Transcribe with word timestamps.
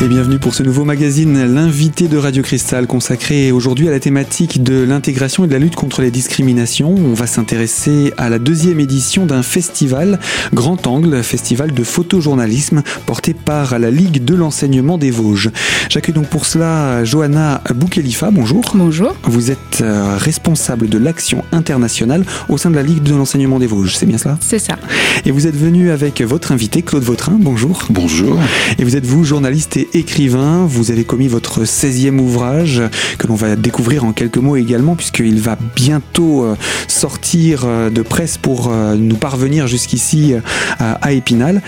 Et 0.00 0.06
bienvenue 0.06 0.38
pour 0.38 0.54
ce 0.54 0.62
nouveau 0.62 0.84
magazine, 0.84 1.52
l'invité 1.52 2.06
de 2.06 2.16
Radio 2.16 2.44
Cristal, 2.44 2.86
consacré 2.86 3.50
aujourd'hui 3.50 3.88
à 3.88 3.90
la 3.90 3.98
thématique 3.98 4.62
de 4.62 4.84
l'intégration 4.84 5.42
et 5.44 5.48
de 5.48 5.52
la 5.52 5.58
lutte 5.58 5.74
contre 5.74 6.02
les 6.02 6.12
discriminations. 6.12 6.94
On 6.94 7.14
va 7.14 7.26
s'intéresser 7.26 8.12
à 8.16 8.28
la 8.28 8.38
deuxième 8.38 8.78
édition 8.78 9.26
d'un 9.26 9.42
festival, 9.42 10.20
Grand 10.54 10.86
Angle, 10.86 11.24
festival 11.24 11.72
de 11.72 11.82
photojournalisme, 11.82 12.84
porté 13.06 13.34
par 13.34 13.76
la 13.80 13.90
Ligue 13.90 14.24
de 14.24 14.36
l'enseignement 14.36 14.98
des 14.98 15.10
Vosges. 15.10 15.50
J'accueille 15.88 16.14
donc 16.14 16.28
pour 16.28 16.46
cela 16.46 17.02
Johanna 17.04 17.60
Boukhelifa, 17.74 18.30
bonjour. 18.30 18.62
Bonjour. 18.74 19.16
Vous 19.24 19.50
êtes 19.50 19.80
euh, 19.80 20.16
responsable 20.16 20.88
de 20.88 20.98
l'action 20.98 21.42
internationale 21.50 22.24
au 22.48 22.56
sein 22.56 22.70
de 22.70 22.76
la 22.76 22.84
Ligue 22.84 23.02
de 23.02 23.16
l'enseignement 23.16 23.58
des 23.58 23.66
Vosges, 23.66 23.96
c'est 23.96 24.06
bien 24.06 24.18
cela? 24.18 24.38
C'est 24.40 24.60
ça. 24.60 24.76
Et 25.24 25.32
vous 25.32 25.48
êtes 25.48 25.56
venu 25.56 25.90
avec 25.90 26.22
votre 26.22 26.52
invité, 26.52 26.82
Claude 26.82 27.02
Vautrin, 27.02 27.36
bonjour. 27.40 27.82
Bonjour. 27.90 28.38
Et 28.78 28.84
vous 28.84 28.94
êtes 28.94 29.04
vous, 29.04 29.24
journaliste 29.24 29.76
et 29.76 29.87
écrivain. 29.94 30.66
Vous 30.66 30.90
avez 30.90 31.04
commis 31.04 31.28
votre 31.28 31.64
16e 31.64 32.18
ouvrage 32.18 32.82
que 33.18 33.26
l'on 33.26 33.34
va 33.34 33.56
découvrir 33.56 34.04
en 34.04 34.12
quelques 34.12 34.38
mots 34.38 34.56
également 34.56 34.96
puisqu'il 34.96 35.40
va 35.40 35.56
bientôt 35.76 36.44
euh, 36.44 36.56
sortir 36.86 37.62
euh, 37.64 37.90
de 37.90 38.02
presse 38.02 38.38
pour 38.38 38.68
euh, 38.70 38.94
nous 38.94 39.16
parvenir 39.16 39.66
jusqu'ici 39.66 40.34
à 40.78 41.12
Épinal. 41.12 41.62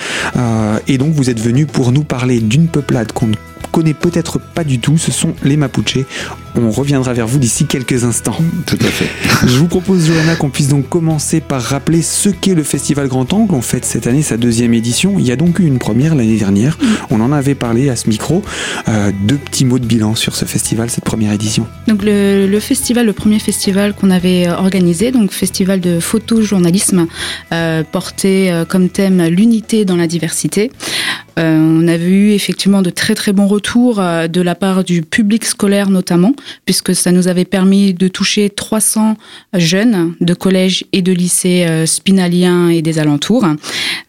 Et 0.87 0.99
donc 0.99 1.13
vous 1.13 1.31
êtes 1.31 1.41
venu 1.41 1.67
pour 1.67 1.93
nous 1.93 2.05
parler 2.05 2.41
d'une 2.41 2.69
peuplade 2.69 3.13
qu'on 3.13 3.27
ne 3.27 3.35
connaît 3.73 3.95
peut-être 3.95 4.39
pas 4.39 4.65
du 4.65 4.79
tout, 4.79 4.99
ce 4.99 5.13
sont 5.13 5.35
les 5.43 5.57
Mapuches. 5.57 5.99
On 6.57 6.71
reviendra 6.71 7.13
vers 7.13 7.27
vous 7.27 7.39
d'ici 7.39 7.67
quelques 7.67 8.05
instants. 8.05 8.37
Tout 8.67 8.79
à 8.81 8.87
fait. 8.87 9.09
Je 9.47 9.57
vous 9.57 9.69
propose, 9.69 10.07
Johanna, 10.07 10.37
qu'on 10.37 10.51
puisse 10.51 10.69
donc 10.69 10.89
commencer 10.89 11.41
par 11.41 11.63
rappeler 11.63 12.03
ce 12.03 12.29
qu'est 12.29 12.55
le 12.55 12.63
Festival 12.63 13.09
Grand 13.09 13.33
Angle. 13.33 13.55
On 13.55 13.63
fête 13.63 13.85
cette 13.85 14.07
année 14.07 14.23
sa 14.23 14.37
deuxième 14.37 14.75
édition. 14.75 15.19
Il 15.19 15.27
y 15.27 15.33
a 15.33 15.37
donc 15.37 15.59
eu 15.59 15.65
une 15.65 15.79
première 15.79 16.15
l'année 16.15 16.39
dernière. 16.39 16.79
On 17.11 17.21
en 17.21 17.33
avait 17.33 17.55
parlé 17.55 17.89
à 17.89 17.97
ce 17.97 18.09
micro. 18.09 18.43
Euh, 18.89 19.13
deux 19.27 19.37
petits 19.37 19.65
mots 19.65 19.79
de 19.79 19.87
bilan 19.87 20.15
sur 20.15 20.35
ce 20.35 20.45
festival, 20.45 20.91
cette 20.91 21.05
première 21.05 21.33
édition. 21.33 21.67
Donc 21.87 22.03
le, 22.03 22.59
festival, 22.61 23.07
le 23.07 23.13
premier 23.13 23.39
festival 23.39 23.95
qu'on 23.95 24.11
avait 24.11 24.49
euh, 24.49 24.55
organisé, 24.55 25.11
donc 25.11 25.33
festival 25.33 25.81
de 25.81 26.01
photojournalisme, 26.01 27.07
euh, 27.53 27.83
porté 27.83 28.51
euh, 28.51 28.65
comme 28.65 28.89
thème 28.89 29.25
l'unité 29.27 29.85
dans 29.85 29.97
la 29.97 30.07
diversité. 30.07 30.71
on 31.37 31.89
avait 31.89 32.11
eu 32.11 32.33
effectivement 32.33 32.83
de 32.83 32.91
très 32.91 33.15
très 33.15 33.33
bons 33.33 33.47
retours 33.47 33.97
de 33.97 34.41
la 34.43 34.55
part 34.55 34.85
du 34.85 35.01
public 35.03 35.47
scolaire 35.47 35.89
notamment 35.89 36.35
puisque 36.65 36.95
ça 36.95 37.13
nous 37.13 37.29
avait 37.29 37.45
permis 37.45 37.95
de 37.95 38.09
toucher 38.09 38.51
300 38.51 39.17
jeunes 39.55 40.15
de 40.21 40.35
collèges 40.35 40.85
et 40.93 41.03
de 41.03 41.13
lycées 41.13 41.67
euh, 41.69 41.87
spinaliens 41.87 42.69
et 42.69 42.83
des 42.83 42.99
alentours. 42.99 43.47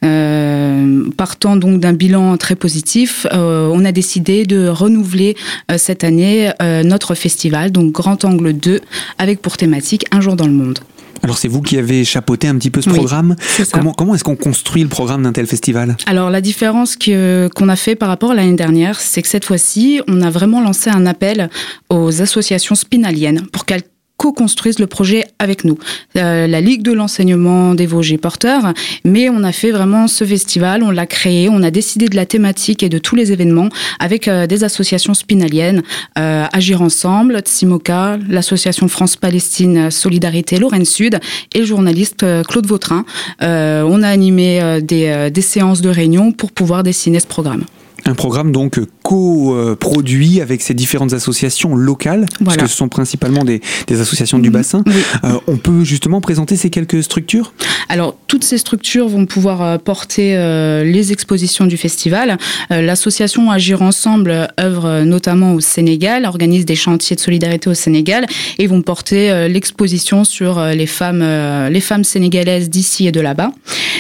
Euh, 0.04 1.10
partant 1.18 1.56
donc 1.56 1.80
d'un 1.80 1.94
bilan 1.94 2.38
très 2.38 2.56
positif, 2.56 3.28
euh, 3.34 3.70
on 3.72 3.86
a 3.86 3.92
décidé 3.92 4.46
de 4.46 4.68
renouveler 4.68 5.36
cette 5.78 6.04
année 6.04 6.52
notre 6.84 7.16
festival, 7.16 7.72
donc 7.72 7.92
Grand 7.92 8.26
Angle 8.26 8.54
2, 8.54 8.82
avec 9.18 9.42
pour 9.42 9.58
thématique 9.58 10.06
Un 10.12 10.22
jour 10.22 10.36
dans 10.36 10.48
le 10.48 10.54
monde. 10.54 10.80
Alors 11.24 11.38
c'est 11.38 11.48
vous 11.48 11.62
qui 11.62 11.78
avez 11.78 12.04
chapeauté 12.04 12.48
un 12.48 12.56
petit 12.56 12.72
peu 12.72 12.82
ce 12.82 12.90
programme. 12.90 13.36
Comment, 13.72 13.94
comment 13.94 14.16
est-ce 14.16 14.24
qu'on 14.24 14.36
construit 14.36 14.84
le 14.84 14.90
programme 14.90 15.24
d'un 15.24 15.34
tel 15.34 15.48
festival? 15.48 15.96
Alors 16.06 16.30
la 16.30 16.42
différence 16.42 16.96
qu'on 16.96 17.70
a 17.70 17.76
fait 17.76 17.96
par 17.96 18.10
rapport 18.10 18.32
à 18.32 18.36
l'année 18.36 18.56
dernière, 18.56 19.00
c'est 19.00 19.22
que 19.22 19.28
cette 19.28 19.46
fois-ci, 19.46 20.02
on 20.08 20.22
a 20.22 20.30
vraiment 20.30 20.62
lancé 20.62 20.90
un 20.90 21.06
appel 21.06 21.50
aux 21.90 22.22
associations 22.22 22.76
spinaliennes 22.76 23.48
pour 23.52 23.66
qu'elles 23.66 23.84
co-construisent 24.22 24.78
le 24.78 24.86
projet 24.86 25.24
avec 25.40 25.64
nous. 25.64 25.80
Euh, 26.16 26.46
la 26.46 26.62
Ligue 26.62 26.84
de 26.84 26.92
l'enseignement 26.92 27.74
des 27.74 27.88
Vosges 27.88 28.18
porteurs, 28.18 28.72
mais 29.04 29.30
on 29.30 29.44
a 29.44 29.52
fait 29.52 29.72
vraiment 29.72 30.08
ce 30.08 30.26
festival, 30.26 30.84
on 30.84 30.92
l'a 30.92 31.08
créé, 31.08 31.50
on 31.50 31.64
a 31.64 31.72
décidé 31.72 32.08
de 32.08 32.16
la 32.16 32.28
thématique 32.28 32.84
et 32.84 32.90
de 32.90 33.00
tous 33.00 33.16
les 33.16 33.32
événements 33.32 33.70
avec 34.00 34.28
euh, 34.28 34.46
des 34.46 34.64
associations 34.64 35.16
spinaliennes, 35.16 35.82
euh, 36.20 36.46
Agir 36.54 36.84
Ensemble, 36.84 37.40
Tsimoka, 37.40 38.20
l'association 38.30 38.88
France-Palestine 38.88 39.90
Solidarité 39.90 40.60
Lorraine 40.60 40.86
Sud 40.86 41.20
et 41.56 41.60
le 41.60 41.66
journaliste 41.66 42.24
Claude 42.48 42.68
Vautrin. 42.68 43.06
on 43.40 44.04
a 44.04 44.08
animé 44.08 44.82
des, 44.84 45.32
des 45.32 45.42
séances 45.42 45.82
de 45.82 45.90
réunion 45.90 46.32
pour 46.32 46.52
pouvoir 46.52 46.84
dessiner 46.84 47.20
ce 47.20 47.28
programme. 47.28 47.64
Un 48.06 48.16
programme 48.16 48.52
donc 48.52 48.80
co-produit 49.04 50.42
avec 50.42 50.62
ces 50.62 50.74
différentes 50.74 51.14
associations 51.14 51.76
locales, 51.76 52.26
parce 52.44 52.58
que 52.58 52.68
ce 52.68 52.76
sont 52.76 52.88
principalement 52.88 53.44
des, 53.44 53.62
associations 53.90 54.40
du 54.40 54.50
bassin. 54.50 54.84
Euh, 55.24 55.34
on 55.48 55.58
peut 55.58 55.84
justement 55.84 56.22
présenter 56.22 56.56
ces 56.56 56.70
quelques 56.70 57.04
structures? 57.04 57.54
Alors, 57.90 58.16
toutes 58.28 58.44
ces 58.44 58.58
structures 58.58 59.08
vont 59.08 59.26
pouvoir 59.26 59.62
euh, 59.62 59.78
porter 59.78 60.36
euh, 60.38 60.84
les 60.84 61.12
expositions 61.12 61.66
du 61.66 61.78
festival. 61.78 62.38
L'association 62.70 63.52
Agir 63.52 63.82
Ensemble 63.82 64.48
œuvre 64.60 65.02
notamment 65.04 65.54
au 65.54 65.60
Sénégal, 65.60 66.26
organise 66.26 66.66
des 66.66 66.76
chantiers 66.76 67.16
de 67.16 67.22
solidarité 67.22 67.70
au 67.70 67.74
Sénégal 67.74 68.26
et 68.58 68.68
vont 68.68 68.82
porter 68.82 69.48
l'exposition 69.50 70.24
sur 70.24 70.64
les 70.64 70.86
femmes, 70.86 71.24
les 71.70 71.82
femmes 71.82 72.04
sénégalaises 72.04 72.70
d'ici 72.70 73.08
et 73.08 73.12
de 73.12 73.20
là-bas. 73.20 73.52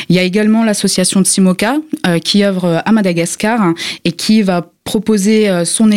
Il 0.09 0.15
y 0.15 0.19
a 0.19 0.23
également 0.23 0.63
l'association 0.63 1.21
de 1.21 1.27
Simoka 1.27 1.77
qui 2.23 2.43
œuvre 2.43 2.81
à 2.85 2.91
Madagascar 2.91 3.73
et 4.05 4.11
qui 4.11 4.41
va 4.41 4.67
proposer 4.83 5.49
euh, 5.49 5.65
son, 5.65 5.89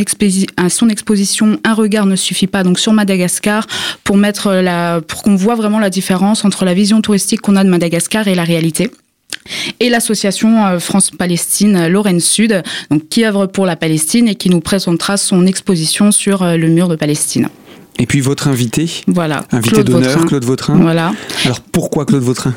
son 0.68 0.88
exposition 0.88 1.58
Un 1.64 1.74
regard 1.74 2.06
ne 2.06 2.16
suffit 2.16 2.46
pas 2.46 2.62
donc 2.62 2.78
sur 2.78 2.92
Madagascar 2.92 3.66
pour 4.04 4.16
mettre 4.16 4.52
la 4.52 5.00
pour 5.00 5.22
qu'on 5.22 5.36
voit 5.36 5.54
vraiment 5.54 5.78
la 5.78 5.90
différence 5.90 6.44
entre 6.44 6.64
la 6.64 6.74
vision 6.74 7.00
touristique 7.00 7.40
qu'on 7.40 7.56
a 7.56 7.64
de 7.64 7.70
Madagascar 7.70 8.28
et 8.28 8.34
la 8.34 8.44
réalité 8.44 8.90
et 9.80 9.88
l'association 9.88 10.66
euh, 10.66 10.78
France-Palestine 10.78 11.88
Lorraine 11.88 12.20
Sud, 12.20 12.62
donc 12.90 13.08
qui 13.08 13.24
œuvre 13.24 13.46
pour 13.46 13.66
la 13.66 13.76
Palestine 13.76 14.28
et 14.28 14.34
qui 14.34 14.50
nous 14.50 14.60
présentera 14.60 15.16
son 15.16 15.46
exposition 15.46 16.10
sur 16.12 16.42
euh, 16.42 16.56
le 16.56 16.68
mur 16.68 16.88
de 16.88 16.96
Palestine. 16.96 17.48
Et 17.98 18.06
puis 18.06 18.20
votre 18.20 18.48
invité, 18.48 18.90
voilà, 19.06 19.44
invité 19.52 19.84
d'honneur, 19.84 20.26
Claude 20.26 20.44
Vautrin. 20.44 20.74
Voilà. 20.74 21.12
Alors 21.44 21.60
pourquoi 21.60 22.04
Claude 22.04 22.22
Vautrin? 22.22 22.54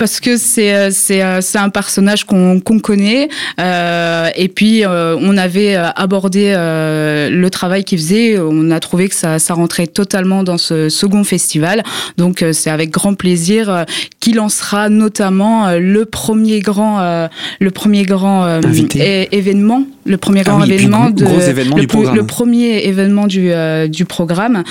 Parce 0.00 0.18
que 0.18 0.38
c'est 0.38 0.74
euh, 0.74 0.88
c'est 0.90 1.22
euh, 1.22 1.42
c'est 1.42 1.58
un 1.58 1.68
personnage 1.68 2.24
qu'on 2.24 2.58
connaît 2.82 3.28
euh, 3.60 4.30
et 4.34 4.48
puis 4.48 4.82
euh, 4.82 5.14
on 5.20 5.36
avait 5.36 5.74
abordé 5.74 6.54
le 6.56 7.48
travail 7.50 7.84
qu'il 7.84 7.98
faisait. 7.98 8.38
On 8.38 8.70
a 8.70 8.80
trouvé 8.80 9.10
que 9.10 9.14
ça 9.14 9.38
ça 9.38 9.52
rentrait 9.52 9.86
totalement 9.86 10.42
dans 10.42 10.56
ce 10.56 10.88
second 10.88 11.22
festival. 11.22 11.82
Donc 12.16 12.42
c'est 12.52 12.70
avec 12.70 12.90
grand 12.90 13.12
plaisir 13.12 13.84
qu'il 14.20 14.36
lancera 14.36 14.88
notamment 14.88 15.76
le 15.76 16.06
premier 16.06 16.60
grand 16.60 17.28
le 17.60 17.70
premier 17.70 18.04
grand 18.04 18.60
événement 18.90 19.84
le 20.06 20.16
premier 20.16 20.42
grand 20.42 20.62
événement 20.64 21.10
de 21.10 21.24
le, 21.24 22.14
le, 22.16 22.24
premier 22.24 22.86
événement 22.86 23.26
du 23.26 23.52
du 23.90 24.04
programme 24.06 24.64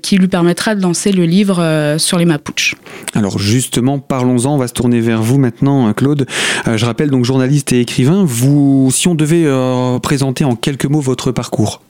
qui 0.00 0.16
lui 0.16 0.28
permettra 0.28 0.74
de 0.74 0.80
lancer 0.80 1.12
le 1.12 1.24
livre 1.24 1.96
sur 1.98 2.18
les 2.18 2.24
Mapuches. 2.24 2.74
Alors 3.14 3.38
justement 3.38 3.98
parlons-en 3.98 4.61
va 4.62 4.68
se 4.68 4.72
tourner 4.72 5.00
vers 5.00 5.22
vous 5.22 5.38
maintenant, 5.38 5.88
euh, 5.88 5.92
Claude. 5.92 6.26
Euh, 6.68 6.76
je 6.76 6.86
rappelle 6.86 7.10
donc 7.10 7.24
journaliste 7.24 7.72
et 7.72 7.80
écrivain. 7.80 8.24
Vous, 8.24 8.90
si 8.92 9.08
on 9.08 9.14
devait 9.14 9.44
euh, 9.44 9.98
présenter 9.98 10.44
en 10.44 10.54
quelques 10.54 10.86
mots 10.86 11.00
votre 11.00 11.32
parcours. 11.32 11.82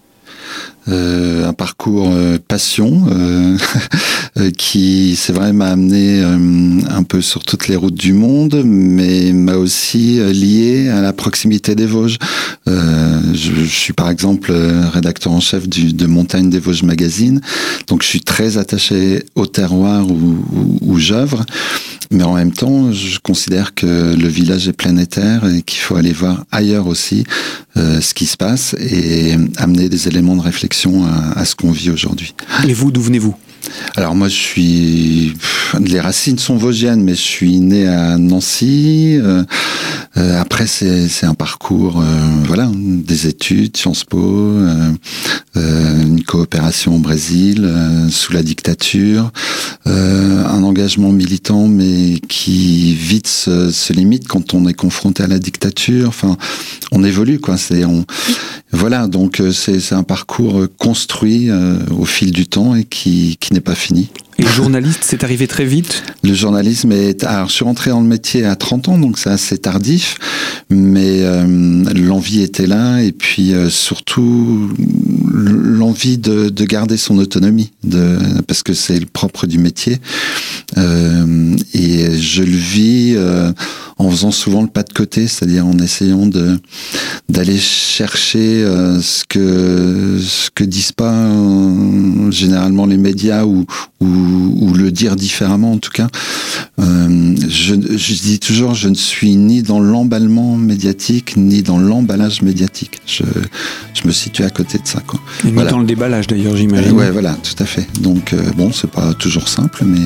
Euh, 0.89 1.47
un 1.47 1.53
parcours 1.53 2.11
euh, 2.13 2.39
passion 2.39 3.07
euh, 3.09 3.57
qui, 4.59 5.15
c'est 5.17 5.33
vrai, 5.33 5.53
m'a 5.53 5.69
amené 5.69 6.23
un 6.23 7.03
peu 7.05 7.21
sur 7.21 7.45
toutes 7.45 7.69
les 7.69 7.77
routes 7.77 7.95
du 7.95 8.13
monde, 8.13 8.63
mais 8.65 9.33
m'a 9.33 9.55
aussi 9.55 10.19
lié 10.33 10.89
à 10.89 11.01
la 11.01 11.13
proximité 11.13 11.75
des 11.77 11.87
Vosges. 11.87 12.19
Je, 12.67 13.65
suis 13.65 13.93
par 13.93 14.11
exemple 14.11 14.53
rédacteur 14.53 15.33
en 15.33 15.41
chef 15.41 15.69
de 15.69 16.07
Montagne 16.07 16.51
des 16.51 16.59
Vosges 16.59 16.83
Magazine, 16.83 17.41
donc 17.87 18.03
je 18.03 18.09
suis 18.09 18.21
très 18.21 18.59
attaché 18.59 19.25
au 19.35 19.47
terroir 19.47 20.09
où, 20.09 20.45
où, 20.53 20.79
où 20.81 20.99
j'œuvre, 20.99 21.45
mais 22.11 22.25
en 22.25 22.35
même 22.35 22.53
temps, 22.53 22.93
je 22.93 23.19
considère 23.19 23.75
que 23.75 24.15
le 24.15 24.29
village 24.29 24.69
est 24.69 24.73
planétaire 24.73 25.47
et 25.47 25.63
qu'il 25.63 25.81
faut 25.81 25.97
aller 25.97 26.13
voir 26.13 26.45
ailleurs 26.51 26.87
aussi 26.87 27.25
ce 27.77 28.15
qui 28.15 28.27
se 28.27 28.37
passe 28.37 28.75
et 28.79 29.35
amener 29.57 29.89
des 29.89 30.09
éléments 30.09 30.37
de 30.37 30.43
réflexion 30.43 30.52
à, 31.37 31.45
ce 31.45 31.55
qu'on 31.55 31.73
vit 31.73 31.91
aujourd'hui. 31.91 32.35
Et 32.69 32.73
vous, 32.75 32.93
d'où 32.93 33.01
venez-vous? 33.01 33.35
Alors 33.97 34.15
moi 34.15 34.29
je 34.29 34.35
suis 34.35 35.35
les 35.81 36.01
racines 36.01 36.39
sont 36.39 36.57
vosgiennes 36.57 37.03
mais 37.03 37.15
je 37.15 37.21
suis 37.21 37.61
né 37.61 37.87
à 37.87 38.19
Nancy 38.19 39.19
euh, 39.21 39.43
euh, 40.17 40.41
après 40.41 40.67
c'est 40.67 41.25
un 41.25 41.35
parcours 41.35 42.01
euh, 42.01 42.05
voilà 42.45 42.71
des 42.75 43.27
études 43.27 43.77
Sciences 43.77 44.05
Po 44.05 44.53
une 45.55 46.23
coopération 46.25 46.97
au 46.97 46.99
Brésil 46.99 47.69
sous 48.11 48.33
la 48.33 48.43
dictature 48.43 49.31
un 49.85 50.63
engagement 50.63 51.13
militant 51.13 51.69
mais 51.69 52.21
qui 52.29 52.95
vite 52.95 53.27
se, 53.27 53.71
se, 53.71 53.93
limite 53.93 54.29
quand 54.29 54.55
on 54.55 54.67
est 54.69 54.75
confronté 54.75 55.23
à 55.23 55.27
la 55.27 55.39
dictature. 55.39 56.09
Enfin 56.09 56.37
on 56.91 57.05
évolue 57.05 57.39
quoi 57.41 57.57
c'est 57.57 57.85
on 57.85 58.05
voilà, 58.75 59.07
donc 59.07 59.41
euh, 59.41 59.53
c'est 59.53 59.93
un 59.93 60.03
parcours 60.03 60.61
euh, 60.61 60.67
construit 60.79 61.51
euh, 61.51 61.77
au 61.91 62.07
fil 62.07 62.33
du 62.33 62.47
temps 62.47 62.75
et 62.75 62.85
qui, 62.85 63.37
qui 63.39 63.52
n'est 63.53 63.61
pas 63.61 63.75
fini. 63.75 64.11
Et 64.39 64.47
journaliste, 64.47 65.01
c'est 65.03 65.25
arrivé 65.25 65.47
très 65.47 65.65
vite 65.65 66.03
Le 66.25 66.35
journalisme 66.35 66.91
est... 66.93 67.23
Alors, 67.25 67.49
je 67.49 67.53
suis 67.53 67.65
rentré 67.65 67.91
dans 67.91 68.01
le 68.01 68.07
métier 68.07 68.45
à 68.45 68.57
30 68.57 68.89
ans, 68.89 68.99
donc 68.99 69.19
c'est 69.19 69.31
assez 69.31 69.59
tardif, 69.59 70.19
mais 70.71 71.23
euh, 71.23 71.85
l'envie 71.95 72.43
était 72.43 72.67
là, 72.67 73.03
et 73.03 73.13
puis 73.13 73.53
euh, 73.53 73.69
surtout 73.69 74.71
l'envie 75.29 76.19
de, 76.19 76.49
de, 76.49 76.65
garder 76.65 76.97
son 76.97 77.19
autonomie, 77.19 77.73
de, 77.85 78.19
parce 78.47 78.63
que 78.63 78.75
c'est 78.75 78.99
le 78.99 79.07
propre 79.07 79.47
du 79.47 79.59
métier. 79.59 79.99
Euh, 80.79 81.57
et 81.75 82.19
je 82.19 82.43
le 82.43 82.57
vis 82.57 83.15
euh, 83.17 83.53
en 83.99 84.11
faisant 84.11 84.31
souvent 84.31 84.63
le 84.63 84.69
pas 84.69 84.83
de 84.83 84.93
côté, 84.93 85.27
c'est-à-dire 85.27 85.67
en 85.67 85.79
essayant 85.79 86.27
de 86.27 86.59
d'aller 87.29 87.59
chercher 87.59 88.63
euh, 88.63 89.01
ce 89.01 89.25
que 89.29 90.19
ce 90.21 90.51
que 90.51 90.65
disent 90.65 90.93
pas 90.93 91.13
euh, 91.13 92.31
généralement 92.31 92.87
les 92.87 92.97
médias 92.97 93.45
ou, 93.45 93.67
ou, 94.01 94.07
ou 94.07 94.75
le 94.75 94.91
dire 94.91 95.17
différemment 95.17 95.73
en 95.73 95.79
tout 95.79 95.91
cas. 95.91 96.09
Euh, 96.81 97.35
je, 97.49 97.75
je, 97.75 98.23
dis 98.23 98.39
toujours, 98.39 98.75
je 98.75 98.89
ne 98.89 98.95
suis 98.95 99.37
ni 99.37 99.63
dans 99.63 99.81
l'emballement 99.81 100.57
médiatique 100.57 101.37
ni 101.37 101.63
dans 101.63 101.79
l'emballage 101.79 102.43
médiatique. 102.43 103.01
Je, 103.07 103.25
je 103.95 104.07
me 104.07 104.13
situe 104.13 104.43
à 104.43 104.51
côté 104.51 104.79
de 104.79 104.87
ça. 104.87 105.01
Quoi. 105.07 105.21
Et 105.47 105.51
voilà. 105.51 105.71
dans 105.71 105.79
le 105.79 105.87
déballage 105.87 106.27
d'ailleurs, 106.27 106.57
j'imagine. 106.57 106.93
ouais, 106.93 107.11
voilà, 107.11 107.35
tout 107.35 107.63
à 107.63 107.67
fait. 107.67 107.87
Donc 108.01 108.35
bon, 108.57 108.73
c'est 108.73 108.91
pas 108.91 109.15
toujours 109.15 109.49
simple, 109.49 109.85
mais 109.85 110.01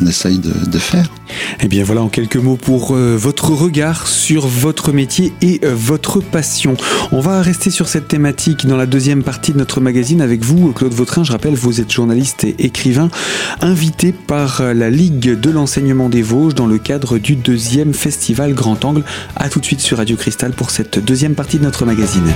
on 0.00 0.06
essaye 0.06 0.38
de, 0.38 0.78
faire. 0.78 1.08
Eh 1.60 1.68
bien 1.68 1.84
voilà 1.84 2.02
en 2.02 2.08
quelques 2.08 2.36
mots 2.36 2.56
pour 2.56 2.94
euh, 2.94 3.16
votre 3.16 3.50
regard 3.50 4.06
sur 4.06 4.46
votre 4.46 4.92
métier 4.92 5.32
et 5.40 5.60
euh, 5.64 5.74
votre 5.74 6.20
passion. 6.20 6.76
On 7.12 7.20
va 7.20 7.40
rester 7.42 7.70
sur 7.70 7.88
cette 7.88 8.08
thématique 8.08 8.66
dans 8.66 8.76
la 8.76 8.86
deuxième 8.86 9.22
partie 9.22 9.52
de 9.52 9.58
notre 9.58 9.80
magazine 9.80 10.20
avec 10.20 10.44
vous, 10.44 10.72
Claude 10.72 10.92
Vautrin. 10.92 11.24
Je 11.24 11.32
rappelle, 11.32 11.54
vous 11.54 11.80
êtes 11.80 11.92
journaliste 11.92 12.44
et 12.44 12.54
écrivain, 12.58 13.08
invité 13.60 14.12
par 14.12 14.60
euh, 14.60 14.74
la 14.74 14.90
Ligue 14.90 15.38
de 15.38 15.50
l'enseignement 15.50 16.08
des 16.08 16.22
Vosges 16.22 16.54
dans 16.54 16.66
le 16.66 16.78
cadre 16.78 17.18
du 17.18 17.36
deuxième 17.36 17.94
festival 17.94 18.54
Grand 18.54 18.84
Angle. 18.84 19.04
A 19.36 19.48
tout 19.48 19.60
de 19.60 19.64
suite 19.64 19.80
sur 19.80 19.98
Radio 19.98 20.16
Cristal 20.16 20.52
pour 20.52 20.70
cette 20.70 20.98
deuxième 20.98 21.34
partie 21.34 21.58
de 21.58 21.64
notre 21.64 21.84
magazine. 21.84 22.32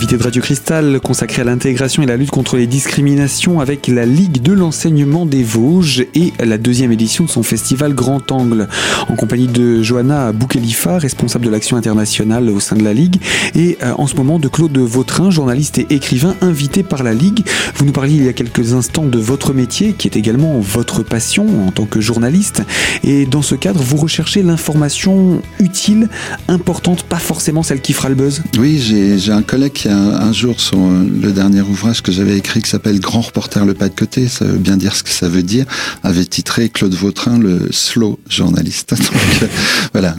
L'invité 0.00 0.16
de 0.16 0.22
Radio 0.22 0.40
Cristal 0.40 0.98
consacré 0.98 1.42
à 1.42 1.44
l'intégration 1.44 2.02
et 2.02 2.06
la 2.06 2.16
lutte 2.16 2.30
contre 2.30 2.56
les 2.56 2.66
discriminations 2.66 3.60
avec 3.60 3.86
la 3.86 4.06
Ligue 4.06 4.40
de 4.40 4.54
l'enseignement 4.54 5.26
des 5.26 5.42
Vosges 5.42 6.06
et 6.14 6.32
la 6.42 6.56
deuxième 6.56 6.90
édition 6.90 7.24
de 7.24 7.28
son 7.28 7.42
festival 7.42 7.92
Grand 7.92 8.32
Angle, 8.32 8.66
en 9.10 9.14
compagnie 9.14 9.46
de 9.46 9.82
Johanna 9.82 10.32
Boukhelifa, 10.32 10.96
responsable 10.96 11.44
de 11.44 11.50
l'action 11.50 11.76
internationale 11.76 12.48
au 12.48 12.60
sein 12.60 12.76
de 12.76 12.82
la 12.82 12.94
Ligue, 12.94 13.20
et 13.54 13.76
euh, 13.82 13.92
en 13.98 14.06
ce 14.06 14.14
moment 14.14 14.38
de 14.38 14.48
Claude 14.48 14.78
Vautrin, 14.78 15.30
journaliste 15.30 15.76
et 15.76 15.86
écrivain 15.90 16.34
invité 16.40 16.82
par 16.82 17.02
la 17.02 17.12
Ligue. 17.12 17.44
Vous 17.74 17.84
nous 17.84 17.92
parliez 17.92 18.14
il 18.14 18.24
y 18.24 18.28
a 18.28 18.32
quelques 18.32 18.72
instants 18.72 19.04
de 19.04 19.18
votre 19.18 19.52
métier, 19.52 19.92
qui 19.92 20.08
est 20.08 20.16
également 20.16 20.60
votre 20.60 21.02
passion 21.02 21.66
en 21.66 21.72
tant 21.72 21.84
que 21.84 22.00
journaliste, 22.00 22.62
et 23.04 23.26
dans 23.26 23.42
ce 23.42 23.54
cadre, 23.54 23.82
vous 23.82 23.98
recherchez 23.98 24.42
l'information 24.42 25.42
utile, 25.58 26.08
importante, 26.48 27.02
pas 27.02 27.18
forcément 27.18 27.62
celle 27.62 27.82
qui 27.82 27.92
fera 27.92 28.08
le 28.08 28.14
buzz. 28.14 28.42
Oui, 28.58 28.78
j'ai 28.78 29.30
un 29.30 29.42
collègue 29.42 29.74
qui 29.74 29.89
un 29.90 30.32
jour 30.32 30.60
sur 30.60 30.78
le 30.78 31.32
dernier 31.32 31.60
ouvrage 31.60 32.02
que 32.02 32.12
j'avais 32.12 32.36
écrit 32.36 32.62
qui 32.62 32.70
s'appelle 32.70 33.00
Grand 33.00 33.20
reporter 33.20 33.64
le 33.64 33.74
pas 33.74 33.88
de 33.88 33.94
côté, 33.94 34.28
ça 34.28 34.44
veut 34.44 34.58
bien 34.58 34.76
dire 34.76 34.94
ce 34.94 35.02
que 35.02 35.10
ça 35.10 35.28
veut 35.28 35.42
dire, 35.42 35.66
avait 36.02 36.24
titré 36.24 36.68
Claude 36.68 36.94
Vautrin 36.94 37.38
le 37.38 37.68
slow 37.70 38.18
journaliste. 38.28 38.94
Donc 38.94 39.50
voilà, 39.92 40.16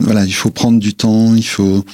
voilà, 0.00 0.24
il 0.24 0.34
faut 0.34 0.50
prendre 0.50 0.78
du 0.78 0.94
temps, 0.94 1.34
il 1.34 1.46
faut, 1.46 1.84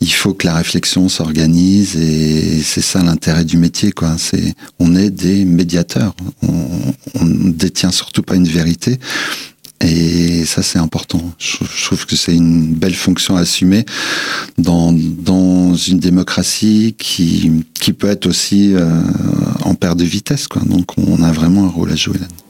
il 0.00 0.12
faut 0.12 0.34
que 0.34 0.46
la 0.46 0.54
réflexion 0.54 1.08
s'organise 1.08 1.96
et 1.96 2.62
c'est 2.62 2.82
ça 2.82 3.02
l'intérêt 3.02 3.44
du 3.44 3.56
métier, 3.56 3.92
quoi. 3.92 4.16
C'est, 4.18 4.54
on 4.78 4.94
est 4.96 5.10
des 5.10 5.44
médiateurs, 5.44 6.14
on, 6.42 6.52
on 7.20 7.24
détient 7.24 7.90
surtout 7.90 8.22
pas 8.22 8.36
une 8.36 8.48
vérité. 8.48 8.98
Et 9.84 10.44
ça, 10.46 10.62
c'est 10.62 10.78
important. 10.78 11.20
Je, 11.38 11.84
trouve 11.84 12.06
que 12.06 12.16
c'est 12.16 12.34
une 12.34 12.74
belle 12.74 12.94
fonction 12.94 13.36
à 13.36 13.40
assumer 13.40 13.84
dans, 14.56 14.92
dans 14.92 15.74
une 15.74 15.98
démocratie 15.98 16.94
qui, 16.98 17.64
qui 17.74 17.92
peut 17.92 18.08
être 18.08 18.26
aussi 18.26 18.74
euh, 18.74 18.88
en 19.64 19.74
perte 19.74 19.98
de 19.98 20.04
vitesse. 20.04 20.48
Donc, 20.66 20.96
on 20.96 21.22
a 21.22 21.32
vraiment 21.32 21.64
un 21.64 21.68
rôle 21.68 21.92
à 21.92 21.96
jouer 21.96 22.18
là 22.18 22.26
-dedans. 22.26 22.43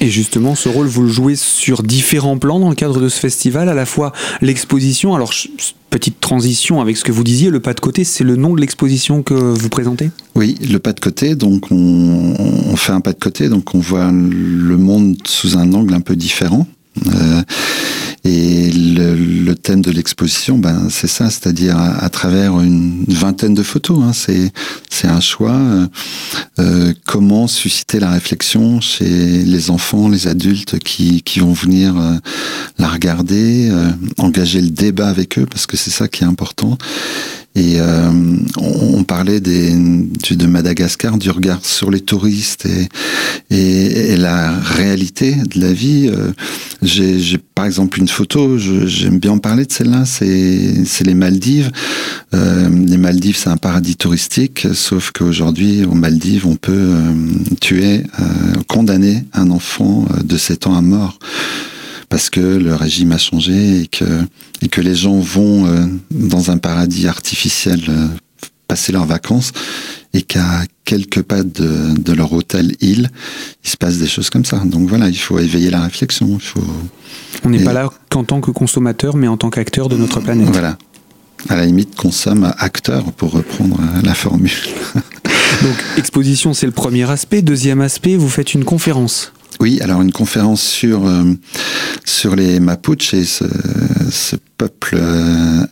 Et 0.00 0.08
justement, 0.08 0.54
ce 0.54 0.70
rôle, 0.70 0.86
vous 0.86 1.02
le 1.02 1.08
jouez 1.08 1.36
sur 1.36 1.82
différents 1.82 2.38
plans 2.38 2.58
dans 2.58 2.70
le 2.70 2.74
cadre 2.74 3.00
de 3.00 3.08
ce 3.10 3.20
festival, 3.20 3.68
à 3.68 3.74
la 3.74 3.84
fois 3.84 4.12
l'exposition, 4.40 5.14
alors 5.14 5.34
petite 5.90 6.20
transition 6.20 6.80
avec 6.80 6.96
ce 6.96 7.04
que 7.04 7.12
vous 7.12 7.24
disiez, 7.24 7.50
le 7.50 7.60
pas 7.60 7.74
de 7.74 7.80
côté, 7.80 8.04
c'est 8.04 8.24
le 8.24 8.36
nom 8.36 8.54
de 8.54 8.60
l'exposition 8.60 9.22
que 9.22 9.34
vous 9.34 9.68
présentez? 9.68 10.10
Oui, 10.34 10.56
le 10.70 10.78
pas 10.78 10.94
de 10.94 11.00
côté, 11.00 11.34
donc 11.34 11.70
on, 11.70 12.76
fait 12.76 12.92
un 12.92 13.00
pas 13.00 13.12
de 13.12 13.18
côté, 13.18 13.50
donc 13.50 13.74
on 13.74 13.78
voit 13.78 14.10
le 14.10 14.76
monde 14.78 15.16
sous 15.26 15.58
un 15.58 15.70
angle 15.74 15.92
un 15.92 16.00
peu 16.00 16.16
différent. 16.16 16.66
Euh, 17.06 17.42
et 18.24 18.70
le, 18.70 19.14
le, 19.14 19.54
thème 19.54 19.80
de 19.80 19.90
l'exposition, 19.90 20.58
ben, 20.58 20.88
c'est 20.90 21.06
ça, 21.06 21.30
c'est-à-dire 21.30 21.78
à, 21.78 22.08
travers 22.10 22.60
une 22.60 23.04
vingtaine 23.08 23.54
de 23.54 23.62
photos. 23.62 23.98
Hein, 24.02 24.12
c'est, 24.12 24.52
c'est 24.90 25.08
un 25.08 25.20
choix. 25.20 25.56
Euh, 25.56 25.86
euh, 26.58 26.92
comment 27.06 27.46
susciter 27.46 27.98
la 27.98 28.10
réflexion 28.10 28.80
chez 28.80 29.04
les 29.06 29.70
enfants, 29.70 30.08
les 30.08 30.26
adultes 30.26 30.78
qui, 30.78 31.22
qui 31.22 31.40
vont 31.40 31.54
venir 31.54 31.98
euh, 31.98 32.16
la 32.78 32.88
regarder, 32.88 33.70
euh, 33.70 33.90
engager 34.18 34.60
le 34.60 34.70
débat 34.70 35.08
avec 35.08 35.38
eux, 35.38 35.46
parce 35.46 35.66
que 35.66 35.76
c'est 35.76 35.90
ça 35.90 36.06
qui 36.06 36.24
est 36.24 36.26
important. 36.26 36.76
Et 37.56 37.80
euh, 37.80 38.10
on, 38.58 38.98
on, 38.98 39.02
parlait 39.02 39.40
des, 39.40 39.72
de 39.74 40.46
Madagascar, 40.46 41.18
du 41.18 41.30
regard 41.30 41.64
sur 41.64 41.90
les 41.90 42.00
touristes 42.00 42.66
et, 42.66 42.88
et, 43.50 44.12
et 44.12 44.16
la 44.16 44.52
réalité 44.52 45.34
de 45.34 45.60
la 45.60 45.72
vie. 45.72 46.08
Euh, 46.12 46.30
J'ai 46.82 47.38
par 47.54 47.66
exemple 47.66 47.98
une 47.98 48.08
photo, 48.08 48.56
j'aime 48.56 49.18
bien 49.18 49.32
en 49.32 49.38
parler 49.38 49.66
de 49.66 49.72
celle-là, 49.72 50.04
c'est 50.06 51.04
les 51.04 51.14
Maldives. 51.14 51.70
Euh, 52.34 52.68
les 52.86 52.96
Maldives, 52.96 53.36
c'est 53.36 53.50
un 53.50 53.56
paradis 53.56 53.96
touristique, 53.96 54.68
sauf 54.72 55.10
qu'aujourd'hui, 55.10 55.84
aux 55.84 55.94
Maldives, 55.94 56.46
on 56.46 56.56
peut 56.56 56.72
euh, 56.72 57.12
tuer, 57.60 58.04
euh, 58.20 58.24
condamner 58.68 59.24
un 59.32 59.50
enfant 59.50 60.06
de 60.22 60.36
7 60.36 60.68
ans 60.68 60.76
à 60.76 60.82
mort 60.82 61.18
parce 62.10 62.28
que 62.28 62.40
le 62.40 62.74
régime 62.74 63.12
a 63.12 63.18
changé 63.18 63.82
et 63.82 63.86
que, 63.86 64.04
et 64.60 64.68
que 64.68 64.82
les 64.82 64.94
gens 64.94 65.18
vont 65.18 65.66
euh, 65.66 65.86
dans 66.10 66.50
un 66.50 66.58
paradis 66.58 67.06
artificiel 67.06 67.80
euh, 67.88 68.08
passer 68.68 68.92
leurs 68.92 69.06
vacances 69.06 69.52
et 70.12 70.22
qu'à 70.22 70.64
quelques 70.84 71.22
pas 71.22 71.44
de, 71.44 71.96
de, 71.98 72.12
leur 72.12 72.32
hôtel 72.32 72.74
île, 72.80 73.10
il 73.64 73.70
se 73.70 73.76
passe 73.76 73.98
des 73.98 74.08
choses 74.08 74.28
comme 74.28 74.44
ça. 74.44 74.58
Donc 74.64 74.88
voilà, 74.88 75.08
il 75.08 75.16
faut 75.16 75.38
éveiller 75.38 75.70
la 75.70 75.80
réflexion. 75.82 76.26
Il 76.34 76.44
faut... 76.44 76.62
On 77.44 77.50
n'est 77.50 77.62
pas 77.62 77.72
là 77.72 77.88
qu'en 78.10 78.24
tant 78.24 78.40
que 78.40 78.50
consommateur, 78.50 79.16
mais 79.16 79.28
en 79.28 79.36
tant 79.36 79.48
qu'acteur 79.50 79.88
de 79.88 79.96
notre 79.96 80.20
planète. 80.20 80.48
Voilà. 80.50 80.76
À 81.48 81.56
la 81.56 81.64
limite, 81.64 81.94
consomme 81.94 82.52
acteur, 82.58 83.12
pour 83.12 83.30
reprendre 83.30 83.78
euh, 83.80 84.02
la 84.02 84.14
formule. 84.14 84.50
Donc, 85.62 85.76
exposition, 85.96 86.54
c'est 86.54 86.66
le 86.66 86.72
premier 86.72 87.08
aspect. 87.08 87.40
Deuxième 87.40 87.80
aspect, 87.80 88.16
vous 88.16 88.28
faites 88.28 88.52
une 88.52 88.64
conférence. 88.64 89.32
Oui, 89.58 89.80
alors 89.80 90.00
une 90.00 90.12
conférence 90.12 90.62
sur 90.62 91.06
euh, 91.06 91.24
les 92.36 92.60
Mapuches 92.60 93.14
et 93.14 93.24
ce, 93.24 94.36
peuple 94.56 94.96
euh, 94.98 95.66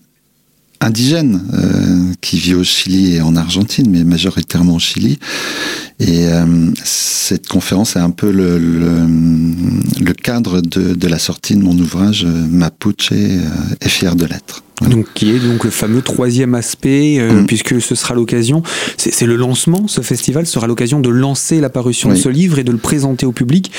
indigène 0.80 1.42
euh, 1.54 2.12
qui 2.20 2.38
vit 2.38 2.54
au 2.54 2.64
Chili 2.64 3.14
et 3.14 3.20
en 3.20 3.36
Argentine, 3.36 3.88
mais 3.90 4.04
majoritairement 4.04 4.74
au 4.74 4.78
Chili. 4.78 5.18
Et 6.00 6.26
cette 6.84 7.48
conférence 7.48 7.96
est 7.96 7.98
un 7.98 8.10
peu 8.10 8.30
le 8.30 10.12
cadre 10.12 10.60
de, 10.60 10.94
de, 10.94 11.08
la 11.08 11.18
sortie 11.18 11.56
de 11.56 11.60
mon 11.60 11.76
ouvrage 11.76 12.24
Mapuche 12.24 13.10
est 13.10 13.88
fier 13.88 14.14
de 14.14 14.24
l'être. 14.24 14.62
Donc, 14.86 15.06
qui 15.14 15.30
est 15.30 15.40
donc 15.40 15.64
le 15.64 15.70
fameux 15.70 16.02
troisième 16.02 16.54
aspect, 16.54 17.18
euh, 17.18 17.42
mmh. 17.42 17.46
puisque 17.46 17.80
ce 17.80 17.94
sera 17.94 18.14
l'occasion, 18.14 18.62
c'est 18.96 19.26
le 19.26 19.36
lancement, 19.36 19.88
ce 19.88 20.02
festival 20.02 20.46
sera 20.46 20.66
l'occasion 20.66 21.00
de 21.00 21.08
lancer 21.08 21.60
la 21.60 21.68
parution 21.68 22.10
oui. 22.10 22.16
de 22.16 22.20
ce 22.20 22.28
livre 22.28 22.58
et 22.58 22.64
de 22.64 22.70
le 22.70 22.78
présenter 22.78 23.26
au 23.26 23.32
public. 23.32 23.72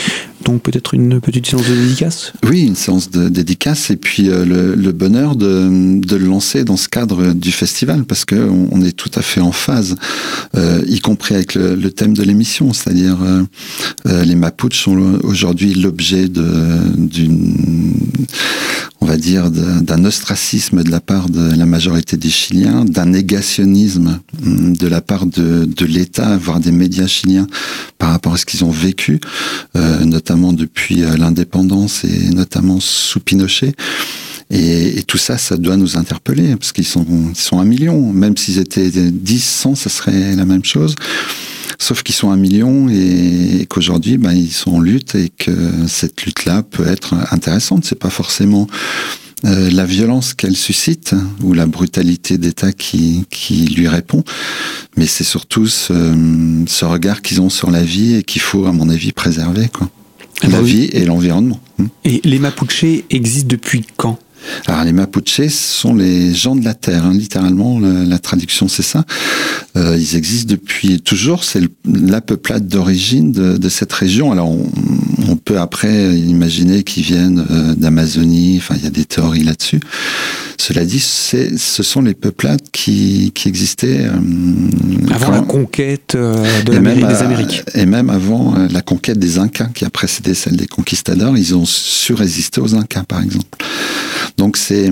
Donc 0.44 0.62
peut-être 0.62 0.94
une 0.94 1.22
petite 1.22 1.48
séance 1.48 1.68
de 1.70 1.76
dédicace 1.76 2.34
Oui, 2.44 2.66
une 2.66 2.76
séance 2.76 3.10
de 3.12 3.30
dédicace 3.30 3.92
et 3.92 3.98
puis 3.98 4.30
euh, 4.30 4.46
le, 4.46 4.76
le, 4.76 4.92
bonheur 4.92 5.36
de, 5.36 6.00
de, 6.00 6.16
le 6.16 6.26
lancer 6.26 6.64
dans 6.64 6.78
ce 6.78 6.90
cadre 6.90 7.34
du 7.34 7.52
festival, 7.52 8.04
parce 8.04 8.26
qu'on 8.26 8.68
on 8.72 8.82
est 8.82 8.96
tout 8.96 9.12
à 9.16 9.22
fait 9.22 9.42
en 9.42 9.52
phase, 9.52 9.96
euh, 10.56 10.82
y 10.88 11.00
compris 11.00 11.36
avec 11.36 11.56
le, 11.56 11.76
le 11.76 11.92
thème 11.92 12.14
de 12.14 12.24
l'émission, 12.24 12.74
c'est-à-dire 12.74 13.18
les 14.06 14.36
Mapuches 14.36 14.84
sont 14.84 15.20
aujourd'hui 15.24 15.74
l'objet 15.74 16.28
d'une, 16.28 17.54
on 19.02 19.06
va 19.06 19.18
dire, 19.18 19.50
d'un 19.52 20.06
ostracisme 20.06 20.84
de 20.90 20.92
la 20.92 21.00
part 21.00 21.30
de 21.30 21.56
la 21.56 21.68
majorité 21.68 22.18
des 22.18 22.32
Chiliens, 22.32 22.84
d'un 22.84 23.06
négationnisme 23.06 24.20
hum, 24.44 24.76
de 24.76 24.88
la 24.88 25.02
part 25.02 25.28
de, 25.28 25.66
de 25.66 25.86
l'État, 25.86 26.36
voire 26.38 26.60
des 26.60 26.72
médias 26.72 27.06
chiliens 27.06 27.46
par 28.00 28.10
rapport 28.10 28.34
à 28.34 28.38
ce 28.38 28.46
qu'ils 28.46 28.66
ont 28.66 28.72
vécu, 28.72 29.20
euh, 29.76 30.04
notamment 30.04 30.52
depuis 30.52 31.04
euh, 31.04 31.16
l'indépendance 31.16 32.04
et 32.06 32.30
notamment 32.32 32.80
sous 32.80 33.20
Pinochet. 33.20 33.74
Et, 34.50 34.98
et, 34.98 35.04
tout 35.04 35.20
ça, 35.20 35.38
ça 35.38 35.58
doit 35.58 35.78
nous 35.78 35.96
interpeller, 35.96 36.56
parce 36.56 36.72
qu'ils 36.72 36.88
sont, 36.88 37.06
ils 37.30 37.36
sont 37.36 37.60
un 37.60 37.66
million. 37.66 38.12
Même 38.12 38.36
s'ils 38.36 38.58
étaient 38.58 38.90
10, 38.90 39.44
100, 39.44 39.76
ça 39.76 39.90
serait 39.90 40.36
la 40.36 40.46
même 40.46 40.66
chose. 40.66 40.96
Sauf 41.78 42.02
qu'ils 42.02 42.16
sont 42.16 42.32
un 42.32 42.38
million 42.38 42.90
et, 42.90 43.68
qu'aujourd'hui, 43.70 44.18
ben, 44.18 44.34
ils 44.34 44.52
sont 44.52 44.72
en 44.72 44.80
lutte 44.80 45.14
et 45.14 45.30
que 45.30 45.52
cette 45.88 46.24
lutte-là 46.24 46.64
peut 46.64 46.88
être 46.88 47.14
intéressante. 47.32 47.86
C'est 47.86 48.00
pas 48.00 48.10
forcément 48.10 48.68
euh, 49.46 49.70
la 49.70 49.86
violence 49.86 50.34
qu'elle 50.34 50.56
suscite 50.56 51.16
ou 51.42 51.54
la 51.54 51.66
brutalité 51.66 52.38
d'État 52.38 52.72
qui, 52.72 53.26
qui 53.30 53.66
lui 53.68 53.88
répond, 53.88 54.24
mais 54.98 55.06
c'est 55.06 55.24
surtout 55.24 55.68
ce, 55.68 56.64
ce 56.68 56.86
regard 56.86 57.22
qu'ils 57.22 57.42
ont 57.42 57.50
sur 57.50 57.72
la 57.72 57.84
vie 57.84 58.16
et 58.16 58.24
qu'il 58.24 58.42
faut, 58.42 58.66
à 58.66 58.72
mon 58.72 58.90
avis, 58.90 59.12
préserver. 59.12 59.70
Quoi. 59.70 59.90
Ah 60.42 60.48
la 60.48 60.58
bah 60.58 60.60
oui. 60.64 60.72
vie 60.72 60.90
et 60.94 61.06
l'environnement. 61.06 61.60
Et 62.06 62.22
les 62.24 62.40
Mapuches 62.40 63.04
existent 63.10 63.48
depuis 63.48 63.86
quand? 63.98 64.20
Alors 64.68 64.84
les 64.84 64.94
Mapuches 64.94 65.48
sont 65.50 65.94
les 65.94 66.34
gens 66.34 66.56
de 66.56 66.64
la 66.64 66.74
terre, 66.74 67.06
hein, 67.06 67.14
littéralement, 67.14 67.80
la, 67.80 68.06
la 68.06 68.20
traduction 68.20 68.68
c'est 68.68 68.84
ça. 68.84 69.06
Euh, 69.76 69.98
ils 69.98 70.16
existent 70.16 70.50
depuis 70.50 71.02
toujours, 71.02 71.44
c'est 71.44 71.62
la 71.86 72.22
peuplade 72.22 72.68
d'origine 72.68 73.32
de, 73.32 73.58
de, 73.58 73.70
cette 73.70 73.94
région. 73.94 74.32
Alors 74.32 74.50
on, 74.50 74.66
on 75.28 75.36
peut 75.36 75.60
après 75.60 76.16
imaginer 76.16 76.84
qu'ils 76.84 77.04
viennent 77.04 77.46
euh, 77.52 77.76
d'Amazonie, 77.76 78.58
enfin 78.58 78.76
il 78.78 78.84
y 78.84 78.88
a 78.88 78.92
des 78.92 79.06
théories 79.06 79.44
là-dessus. 79.44 79.80
Cela 80.60 80.84
dit, 80.84 81.00
ce 81.00 81.84
sont 81.84 82.02
les 82.02 82.14
peuplades 82.14 82.62
qui, 82.74 83.32
qui 83.34 83.48
existaient 83.48 84.02
euh, 84.02 84.12
avant 85.10 85.28
quand, 85.28 85.32
la 85.32 85.42
conquête 85.42 86.16
euh, 86.16 86.64
de 86.64 86.74
l'Amérique 86.74 87.08
des 87.08 87.22
Amériques. 87.22 87.64
Et 87.76 87.86
même 87.86 88.10
avant 88.10 88.56
euh, 88.56 88.68
la 88.70 88.82
conquête 88.82 89.18
des 89.18 89.40
Incas, 89.40 89.70
qui 89.74 89.86
a 89.86 89.90
précédé 89.90 90.34
celle 90.34 90.58
des 90.58 90.68
conquistadors, 90.68 91.38
ils 91.38 91.56
ont 91.56 91.64
su 91.66 92.14
résister 92.14 92.60
aux 92.60 92.76
Incas, 92.76 93.04
par 93.04 93.22
exemple. 93.22 93.48
Donc 94.40 94.56
c'est 94.56 94.90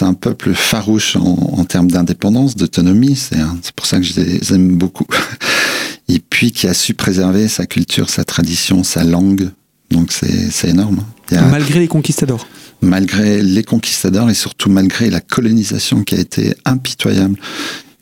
un 0.00 0.14
peuple 0.14 0.54
farouche 0.54 1.16
en, 1.16 1.58
en 1.58 1.64
termes 1.66 1.90
d'indépendance, 1.90 2.56
d'autonomie. 2.56 3.16
C'est 3.16 3.72
pour 3.76 3.84
ça 3.84 3.98
que 3.98 4.02
je 4.02 4.18
les 4.18 4.54
aime 4.54 4.76
beaucoup. 4.76 5.06
Et 6.08 6.20
puis 6.20 6.52
qui 6.52 6.66
a 6.66 6.72
su 6.72 6.94
préserver 6.94 7.48
sa 7.48 7.66
culture, 7.66 8.08
sa 8.08 8.24
tradition, 8.24 8.82
sa 8.82 9.04
langue. 9.04 9.50
Donc 9.90 10.10
c'est 10.10 10.68
énorme. 10.68 11.04
A, 11.32 11.42
malgré 11.42 11.80
les 11.80 11.88
conquistadors. 11.88 12.46
Malgré 12.80 13.42
les 13.42 13.62
conquistadors 13.62 14.30
et 14.30 14.34
surtout 14.34 14.70
malgré 14.70 15.10
la 15.10 15.20
colonisation 15.20 16.02
qui 16.02 16.14
a 16.14 16.18
été 16.18 16.54
impitoyable 16.64 17.38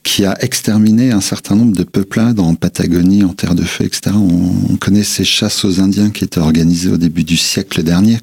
qui 0.07 0.25
a 0.25 0.37
exterminé 0.41 1.11
un 1.11 1.21
certain 1.21 1.57
nombre 1.57 1.77
de 1.77 1.83
peuplades 1.83 2.39
en 2.39 2.55
Patagonie, 2.55 3.25
en 3.25 3.35
Terre 3.35 3.57
de 3.57 3.65
Feu, 3.65 3.85
etc. 3.85 4.15
On, 4.15 4.73
on 4.73 4.77
connaît 4.77 5.03
ces 5.03 5.25
chasses 5.25 5.65
aux 5.65 5.81
Indiens 5.81 6.11
qui 6.11 6.23
étaient 6.23 6.39
organisées 6.39 6.91
au 6.91 6.97
début 6.97 7.25
du 7.25 7.37
siècle 7.37 7.83
dernier. 7.83 8.19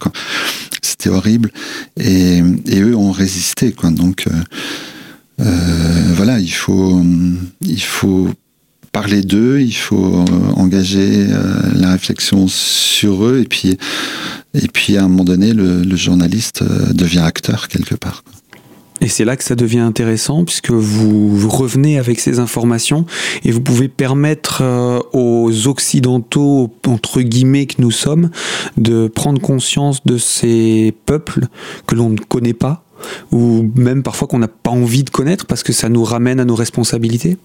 C'était 0.82 1.10
horrible. 1.10 1.52
Et, 2.00 2.42
eux 2.74 2.96
ont 2.96 3.12
résisté. 3.12 3.76
Donc 3.92 4.28
euh, 4.28 4.32
euh, 5.42 6.14
voilà, 6.16 6.40
il 6.40 6.54
faut, 6.54 7.04
il 7.60 7.82
faut 7.82 8.30
parler 8.94 9.22
d'eux, 9.22 9.60
il 9.60 9.76
faut 9.76 10.24
engager 10.56 11.28
euh, 11.30 11.62
la 11.76 11.92
réflexion 11.92 12.48
sur 12.48 13.26
eux. 13.26 13.42
Et 13.42 13.48
puis, 13.48 13.78
et 14.54 14.68
puis 14.70 14.96
à 14.96 15.04
un 15.04 15.10
moment 15.10 15.26
donné, 15.26 15.52
le, 15.54 15.96
journaliste 15.98 16.64
devient 16.94 17.20
acteur 17.20 17.68
quelque 17.68 17.96
part. 17.96 18.24
Et 19.04 19.10
c'est 19.10 19.26
là 19.26 19.36
que 19.36 19.44
ça 19.44 19.56
devient 19.56 19.80
intéressant 19.80 20.46
puisque 20.46 20.72
vous 20.72 21.50
revenez 21.50 22.00
avec 22.00 22.22
ces 22.22 22.40
informations 22.40 23.06
et 23.44 23.52
vous 23.52 23.60
pouvez 23.60 23.90
permettre 23.90 24.62
euh, 24.62 25.00
aux 25.12 25.68
occidentaux, 25.68 26.74
entre 26.88 27.22
guillemets, 27.22 27.66
que 27.66 27.82
nous 27.82 27.92
sommes, 27.92 28.30
de 28.78 29.10
prendre 29.10 29.42
conscience 29.42 30.06
de 30.06 30.18
ces 30.18 30.94
peuples 31.06 31.48
que 31.86 31.96
l'on 31.96 32.10
ne 32.12 32.18
connaît 32.18 32.54
pas 32.54 32.86
ou 33.34 33.70
même 33.76 34.04
parfois 34.04 34.30
qu'on 34.30 34.40
n'a 34.40 34.48
pas 34.48 34.72
envie 34.72 35.04
de 35.04 35.10
connaître 35.10 35.46
parce 35.46 35.64
que 35.64 35.74
ça 35.74 35.90
nous 35.90 36.06
ramène 36.06 36.40
à 36.40 36.46
nos 36.46 36.56
responsabilités. 36.56 37.38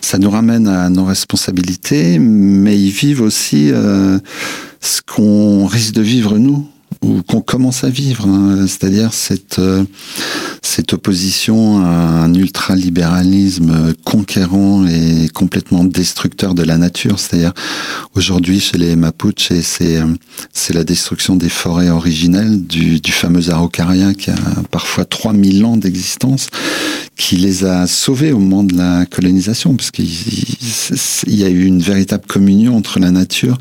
Ça 0.00 0.18
nous 0.18 0.30
ramène 0.30 0.68
à 0.68 0.88
nos 0.88 1.04
responsabilités, 1.04 2.20
mais 2.20 2.78
ils 2.78 2.90
vivent 2.90 3.22
aussi 3.22 3.70
euh, 3.72 4.18
ce 4.80 5.00
qu'on 5.02 5.66
risque 5.66 5.94
de 5.94 6.02
vivre 6.02 6.38
nous 6.38 6.68
ou 7.02 7.22
qu'on 7.22 7.40
commence 7.40 7.84
à 7.84 7.88
vivre, 7.88 8.26
hein, 8.26 8.66
c'est-à-dire 8.66 9.12
cette 9.12 9.58
euh, 9.58 9.84
cette 10.74 10.94
opposition 10.94 11.84
à 11.84 11.90
un 12.24 12.32
ultralibéralisme 12.32 13.92
conquérant 14.04 14.86
et 14.86 15.28
complètement 15.28 15.84
destructeur 15.84 16.54
de 16.54 16.62
la 16.62 16.78
nature, 16.78 17.18
c'est-à-dire 17.18 17.52
aujourd'hui 18.14 18.58
chez 18.58 18.78
les 18.78 18.96
Mapuches, 18.96 19.52
c'est 19.62 20.00
c'est 20.54 20.72
la 20.72 20.84
destruction 20.84 21.36
des 21.36 21.50
forêts 21.50 21.90
originelles 21.90 22.66
du, 22.66 23.00
du 23.00 23.12
fameux 23.12 23.50
araucaria 23.50 24.14
qui 24.14 24.30
a 24.30 24.36
parfois 24.70 25.04
3000 25.04 25.62
ans 25.66 25.76
d'existence, 25.76 26.48
qui 27.18 27.36
les 27.36 27.66
a 27.66 27.86
sauvés 27.86 28.32
au 28.32 28.38
moment 28.38 28.64
de 28.64 28.74
la 28.74 29.04
colonisation, 29.04 29.76
parce 29.76 29.90
qu'il 29.90 30.08
y 31.26 31.44
a 31.44 31.50
eu 31.50 31.66
une 31.66 31.82
véritable 31.82 32.24
communion 32.26 32.78
entre 32.78 32.98
la 32.98 33.10
nature 33.10 33.58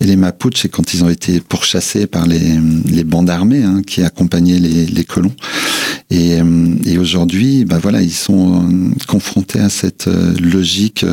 et 0.00 0.04
les 0.04 0.16
Mapuches, 0.16 0.66
et 0.66 0.68
quand 0.68 0.92
ils 0.92 1.04
ont 1.04 1.08
été 1.08 1.40
pourchassés 1.40 2.06
par 2.06 2.26
les, 2.26 2.60
les 2.86 3.04
bandes 3.04 3.30
armées 3.30 3.62
hein, 3.62 3.80
qui 3.86 4.02
accompagnaient 4.02 4.58
les, 4.58 4.84
les 4.84 5.04
colons. 5.04 5.34
Et, 6.10 6.33
et 6.84 6.98
aujourd'hui, 6.98 7.64
bah 7.64 7.78
voilà, 7.80 8.02
ils 8.02 8.12
sont 8.12 8.68
confrontés 9.06 9.60
à 9.60 9.68
cette 9.68 10.08
logique 10.40 11.04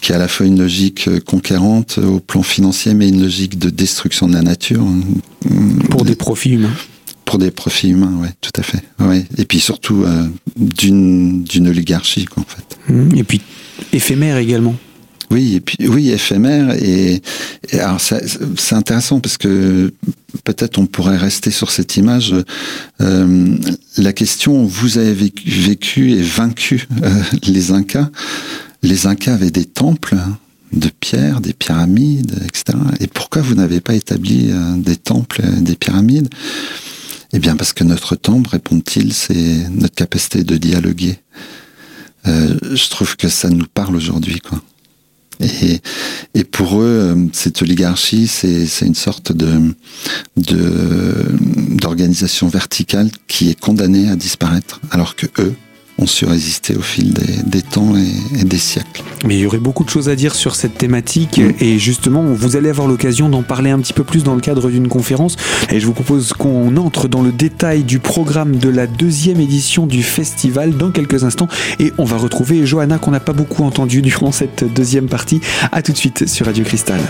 qui 0.00 0.12
est 0.12 0.14
à 0.14 0.18
la 0.18 0.28
fois 0.28 0.46
une 0.46 0.58
logique 0.58 1.08
conquérante 1.24 1.98
au 1.98 2.20
plan 2.20 2.42
financier, 2.42 2.94
mais 2.94 3.08
une 3.08 3.22
logique 3.22 3.58
de 3.58 3.70
destruction 3.70 4.28
de 4.28 4.34
la 4.34 4.42
nature. 4.42 4.84
Pour 5.90 6.04
des 6.04 6.14
profits 6.14 6.50
humains 6.50 6.74
pour 7.24 7.38
des 7.38 7.50
profits 7.50 7.88
humains, 7.88 8.12
ouais, 8.20 8.28
tout 8.40 8.50
à 8.56 8.62
fait. 8.62 8.82
Ouais. 8.98 9.24
Et 9.38 9.46
puis 9.46 9.58
surtout 9.58 10.04
euh, 10.04 10.26
d'une 10.56 11.44
d'une 11.44 11.68
oligarchie, 11.68 12.26
quoi, 12.26 12.42
en 12.42 12.46
fait. 12.46 13.16
Et 13.16 13.24
puis 13.24 13.40
éphémère 13.92 14.36
également. 14.36 14.74
Oui, 15.32 15.54
et 15.54 15.60
puis 15.60 15.88
oui, 15.88 16.10
éphémère 16.10 16.74
et, 16.74 17.22
alors 17.72 17.98
c'est 18.00 18.74
intéressant 18.74 19.18
parce 19.18 19.38
que 19.38 19.90
peut-être 20.44 20.78
on 20.78 20.84
pourrait 20.84 21.16
rester 21.16 21.50
sur 21.50 21.70
cette 21.70 21.96
image. 21.96 22.34
Euh, 23.00 23.56
la 23.96 24.12
question 24.12 24.66
vous 24.66 24.98
avez 24.98 25.14
vécu, 25.14 26.12
et 26.12 26.22
vaincu 26.22 26.86
euh, 27.02 27.22
les 27.46 27.70
Incas. 27.70 28.10
Les 28.82 29.06
Incas 29.06 29.32
avaient 29.32 29.50
des 29.50 29.64
temples 29.64 30.16
de 30.74 30.90
pierre, 31.00 31.40
des 31.40 31.54
pyramides, 31.54 32.34
etc. 32.44 32.78
Et 33.00 33.06
pourquoi 33.06 33.40
vous 33.40 33.54
n'avez 33.54 33.80
pas 33.80 33.94
établi 33.94 34.48
euh, 34.50 34.76
des 34.76 34.96
temples, 34.96 35.40
des 35.62 35.76
pyramides? 35.76 36.28
Eh 37.32 37.38
bien 37.38 37.56
parce 37.56 37.72
que 37.72 37.84
notre 37.84 38.16
temple, 38.16 38.50
répond-il, 38.50 39.14
c'est 39.14 39.66
notre 39.70 39.94
capacité 39.94 40.44
de 40.44 40.58
dialoguer. 40.58 41.16
Je 42.26 42.88
trouve 42.90 43.16
que 43.16 43.28
ça 43.28 43.48
nous 43.48 43.66
parle 43.72 43.96
aujourd'hui, 43.96 44.38
quoi. 44.38 44.62
Et, 46.34 46.44
pour 46.44 46.80
eux, 46.80 47.28
cette 47.32 47.62
oligarchie, 47.62 48.26
c'est 48.26 48.86
une 48.86 48.94
sorte 48.94 49.32
d'organisation 50.36 52.48
verticale 52.48 53.10
qui 53.28 53.50
est 53.50 53.58
condamnée 53.58 54.08
à 54.08 54.16
disparaître, 54.16 54.80
alors 54.90 55.16
que 55.16 55.26
eux, 55.38 55.54
ont 56.02 56.06
su 56.06 56.24
résister 56.24 56.74
au 56.76 56.82
fil 56.82 57.12
des, 57.12 57.42
des 57.44 57.62
temps 57.62 57.96
et, 57.96 58.40
et, 58.40 58.44
des 58.44 58.58
siècles. 58.58 59.02
Mais 59.24 59.36
il 59.36 59.40
y 59.40 59.46
aurait 59.46 59.58
beaucoup 59.58 59.84
de 59.84 59.90
choses 59.90 60.08
à 60.08 60.16
dire 60.16 60.34
sur 60.34 60.56
cette 60.56 60.76
thématique 60.76 61.38
mmh. 61.38 61.52
et 61.60 61.78
justement 61.78 62.24
vous 62.24 62.56
allez 62.56 62.70
avoir 62.70 62.88
l'occasion 62.88 63.28
d'en 63.28 63.42
parler 63.42 63.70
un 63.70 63.78
petit 63.78 63.92
peu 63.92 64.02
plus 64.02 64.24
dans 64.24 64.34
le 64.34 64.40
cadre 64.40 64.68
d'une 64.68 64.88
conférence 64.88 65.36
et 65.70 65.78
je 65.78 65.86
vous 65.86 65.92
propose 65.92 66.32
qu'on 66.32 66.76
entre 66.76 67.08
dans 67.08 67.22
le 67.22 67.30
détail 67.30 67.84
du 67.84 68.00
programme 68.00 68.56
de 68.56 68.68
la 68.68 68.86
deuxième 68.86 69.40
édition 69.40 69.86
du 69.86 70.02
festival 70.02 70.76
dans 70.76 70.90
quelques 70.90 71.24
instants 71.24 71.48
et 71.78 71.92
on 71.98 72.04
va 72.04 72.16
retrouver 72.16 72.66
Johanna 72.66 72.98
qu'on 72.98 73.12
n'a 73.12 73.20
pas 73.20 73.32
beaucoup 73.32 73.62
entendu 73.62 74.02
durant 74.02 74.32
cette 74.32 74.64
deuxième 74.64 75.08
partie. 75.08 75.40
A 75.70 75.82
tout 75.82 75.92
de 75.92 75.96
suite 75.96 76.28
sur 76.28 76.46
Radio 76.46 76.64
Cristal. 76.64 77.00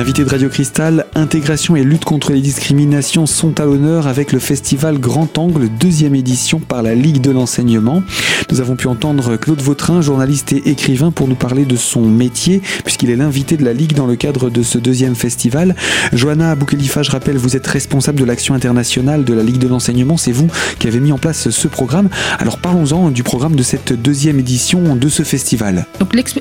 L'invité 0.00 0.24
de 0.24 0.30
Radio 0.30 0.48
Cristal, 0.48 1.04
intégration 1.14 1.76
et 1.76 1.84
lutte 1.84 2.06
contre 2.06 2.32
les 2.32 2.40
discriminations 2.40 3.26
sont 3.26 3.60
à 3.60 3.66
l'honneur 3.66 4.06
avec 4.06 4.32
le 4.32 4.38
festival 4.38 4.98
Grand 4.98 5.36
Angle, 5.36 5.68
deuxième 5.78 6.14
édition 6.14 6.58
par 6.58 6.82
la 6.82 6.94
Ligue 6.94 7.20
de 7.20 7.30
l'enseignement. 7.30 8.02
Nous 8.50 8.62
avons 8.62 8.76
pu 8.76 8.86
entendre 8.86 9.36
Claude 9.36 9.60
Vautrin, 9.60 10.00
journaliste 10.00 10.54
et 10.54 10.70
écrivain, 10.70 11.10
pour 11.10 11.28
nous 11.28 11.34
parler 11.34 11.66
de 11.66 11.76
son 11.76 12.00
métier, 12.00 12.62
puisqu'il 12.82 13.10
est 13.10 13.16
l'invité 13.16 13.58
de 13.58 13.64
la 13.64 13.74
Ligue 13.74 13.92
dans 13.92 14.06
le 14.06 14.16
cadre 14.16 14.48
de 14.48 14.62
ce 14.62 14.78
deuxième 14.78 15.14
festival. 15.14 15.76
Johanna 16.14 16.54
Boukhelifa, 16.54 17.02
je 17.02 17.10
rappelle, 17.10 17.36
vous 17.36 17.54
êtes 17.54 17.66
responsable 17.66 18.18
de 18.18 18.24
l'action 18.24 18.54
internationale 18.54 19.24
de 19.24 19.34
la 19.34 19.42
Ligue 19.42 19.58
de 19.58 19.68
l'enseignement. 19.68 20.16
C'est 20.16 20.32
vous 20.32 20.48
qui 20.78 20.88
avez 20.88 21.00
mis 21.00 21.12
en 21.12 21.18
place 21.18 21.50
ce 21.50 21.68
programme. 21.68 22.08
Alors 22.38 22.56
parlons-en 22.56 23.10
du 23.10 23.22
programme 23.22 23.54
de 23.54 23.62
cette 23.62 23.92
deuxième 23.92 24.38
édition 24.38 24.96
de 24.96 25.08
ce 25.10 25.24
festival. 25.24 25.84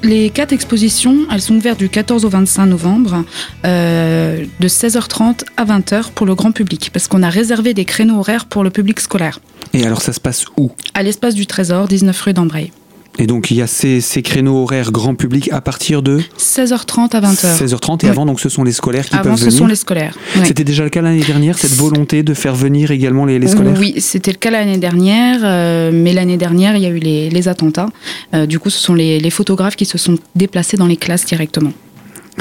Les 0.02 0.30
quatre 0.30 0.54
expositions, 0.54 1.28
elles 1.30 1.42
sont 1.42 1.58
ouvertes 1.58 1.80
du 1.80 1.90
14 1.90 2.24
au 2.24 2.30
25 2.30 2.66
novembre. 2.68 3.26
Euh, 3.66 4.46
de 4.60 4.68
16h30 4.68 5.44
à 5.58 5.66
20h 5.66 6.12
pour 6.16 6.26
le 6.26 6.36
grand 6.36 6.52
public, 6.52 6.92
parce 6.94 7.08
qu'on 7.08 7.24
a 7.24 7.30
réservé 7.30 7.74
des 7.74 7.86
créneaux 7.86 8.20
horaires 8.20 8.46
pour 8.46 8.64
le 8.64 8.70
public 8.70 9.00
scolaire. 9.00 9.40
Et 9.74 9.86
alors 9.86 10.02
ça 10.02 10.14
se 10.14 10.20
passe 10.20 10.46
où? 10.58 10.72
À 10.94 11.04
l'espace 11.04 11.36
du 11.36 11.46
Trésor, 11.46 11.88
19 11.88 12.22
rue 12.22 12.34
d'Ambray. 12.34 12.72
Et 13.18 13.28
donc 13.28 13.52
il 13.52 13.58
y 13.58 13.62
a 13.62 13.68
ces, 13.68 14.02
créneaux 14.24 14.64
horaires 14.64 14.94
grand 14.94 15.14
public 15.14 15.50
à 15.52 15.60
partir 15.60 16.02
de 16.02 16.22
16h30 16.38 17.12
à 17.12 17.20
20h. 17.20 17.66
16h30 17.66 18.06
et 18.06 18.10
avant 18.10 18.26
donc 18.26 18.40
ce 18.40 18.48
sont 18.48 18.64
les 18.64 18.72
scolaires 18.72 19.04
qui 19.04 19.12
peuvent 19.12 19.24
venir. 19.24 19.34
Avant 19.34 19.52
ce 19.52 19.58
sont 19.58 19.68
les 19.68 19.76
scolaires. 19.76 20.18
C'était 20.46 20.64
déjà 20.64 20.86
le 20.86 20.90
cas 20.90 21.02
l'année 21.02 21.26
dernière 21.26 21.58
cette 21.58 21.74
volonté 21.74 22.24
de 22.24 22.34
faire 22.34 22.56
venir 22.56 22.92
également 22.92 23.26
les, 23.26 23.46
scolaires? 23.46 23.76
Oui, 23.78 23.96
c'était 23.98 24.32
le 24.32 24.38
cas 24.38 24.52
l'année 24.52 24.78
dernière, 24.78 25.42
euh, 25.44 25.92
mais 25.94 26.14
l'année 26.14 26.38
dernière 26.38 26.78
il 26.78 26.84
y 26.84 26.86
a 26.86 26.90
eu 26.90 27.00
les, 27.00 27.48
attentats. 27.50 27.90
Euh, 28.34 28.46
du 28.46 28.58
coup, 28.58 28.70
ce 28.70 28.80
sont 28.80 28.94
les 28.94 29.30
photographes 29.30 29.76
qui 29.76 29.86
se 29.86 29.98
sont 29.98 30.18
déplacés 30.36 30.78
dans 30.78 30.88
les 30.88 30.98
classes 30.98 31.26
directement 31.26 31.74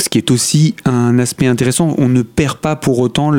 ce 0.01 0.09
qui 0.09 0.19
est 0.19 0.31
aussi 0.31 0.75
un 0.85 1.19
aspect 1.19 1.47
intéressant. 1.47 1.95
On 1.99 2.09
ne 2.09 2.23
perd 2.23 2.59
pas 2.59 2.77
pour 2.77 2.99
autant 2.99 3.31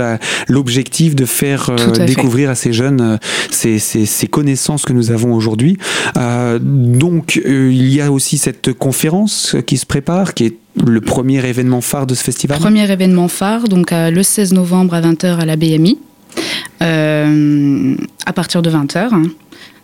l'objectif 0.48 1.16
de 1.16 1.26
faire 1.26 1.70
euh, 1.70 2.06
découvrir 2.06 2.50
à 2.50 2.56
ces 2.56 2.74
jeunes 2.74 3.02
euh, 3.02 3.18
ces, 3.52 4.28
connaissances 4.28 4.84
que 4.84 4.94
nous 4.94 5.12
avons 5.12 5.34
aujourd'hui. 5.34 5.78
Euh, 6.18 6.60
donc, 6.62 7.42
il 7.44 7.94
y 7.94 8.02
a 8.02 8.12
aussi 8.12 8.38
cette 8.38 8.74
conférence 8.74 9.56
qui 9.66 9.78
se 9.78 9.86
prépare, 9.86 10.34
qui 10.34 10.46
est 10.46 10.58
le 10.86 11.02
premier 11.02 11.46
événement 11.46 11.82
phare 11.82 12.06
de 12.06 12.14
ce 12.14 12.24
festival 12.24 12.60
Premier 12.60 12.90
événement 12.90 13.28
phare, 13.28 13.68
donc 13.68 13.92
le 13.92 14.24
16 14.24 14.54
novembre 14.54 14.94
à 14.94 15.02
20h 15.02 15.40
à 15.40 15.46
la 15.46 15.56
BMI, 15.56 15.98
à 16.80 18.34
partir 18.34 18.62
de 18.62 18.70
20h. 18.70 19.14
Hein. 19.14 19.24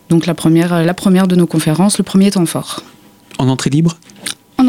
Donc 0.09 0.25
la 0.25 0.35
première, 0.35 0.83
la 0.83 0.93
première 0.93 1.27
de 1.27 1.35
nos 1.35 1.47
conférences, 1.47 1.97
le 1.97 2.03
premier 2.03 2.31
temps 2.31 2.45
fort. 2.45 2.83
En 3.37 3.49
entrée 3.49 3.69
libre? 3.69 3.97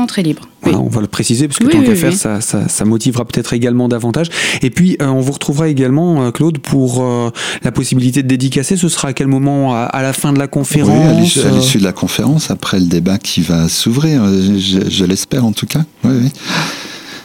Entrée 0.06 0.22
libre. 0.22 0.48
on 0.64 0.88
va 0.88 1.00
le 1.00 1.08
préciser 1.08 1.48
parce 1.48 1.58
que 1.58 1.64
tant 1.64 1.82
qu'à 1.82 1.96
faire, 1.96 2.12
ça, 2.12 2.40
ça, 2.40 2.84
motivera 2.84 3.24
peut-être 3.24 3.52
également 3.54 3.88
davantage. 3.88 4.28
Et 4.62 4.70
puis, 4.70 4.96
euh, 5.02 5.06
on 5.08 5.20
vous 5.20 5.32
retrouvera 5.32 5.68
également, 5.68 6.22
euh, 6.22 6.30
Claude, 6.30 6.58
pour 6.58 7.02
euh, 7.02 7.30
la 7.64 7.72
possibilité 7.72 8.22
de 8.22 8.28
dédicacer. 8.28 8.76
Ce 8.76 8.88
sera 8.88 9.08
à 9.08 9.12
quel 9.12 9.26
moment? 9.26 9.74
À, 9.74 10.02
la 10.02 10.12
fin 10.12 10.32
de 10.32 10.38
la 10.38 10.46
conférence 10.46 11.36
À 11.38 11.50
l'issue 11.50 11.78
de 11.78 11.84
la 11.84 11.92
conférence, 11.92 12.52
après 12.52 12.78
le 12.78 12.86
débat 12.86 13.18
qui 13.18 13.40
va 13.40 13.68
s'ouvrir, 13.68 14.22
je, 14.26 14.88
je 14.88 15.04
l'espère 15.04 15.44
en 15.44 15.52
tout 15.52 15.66
cas. 15.66 15.84
Oui, 16.04 16.12
oui. 16.22 16.30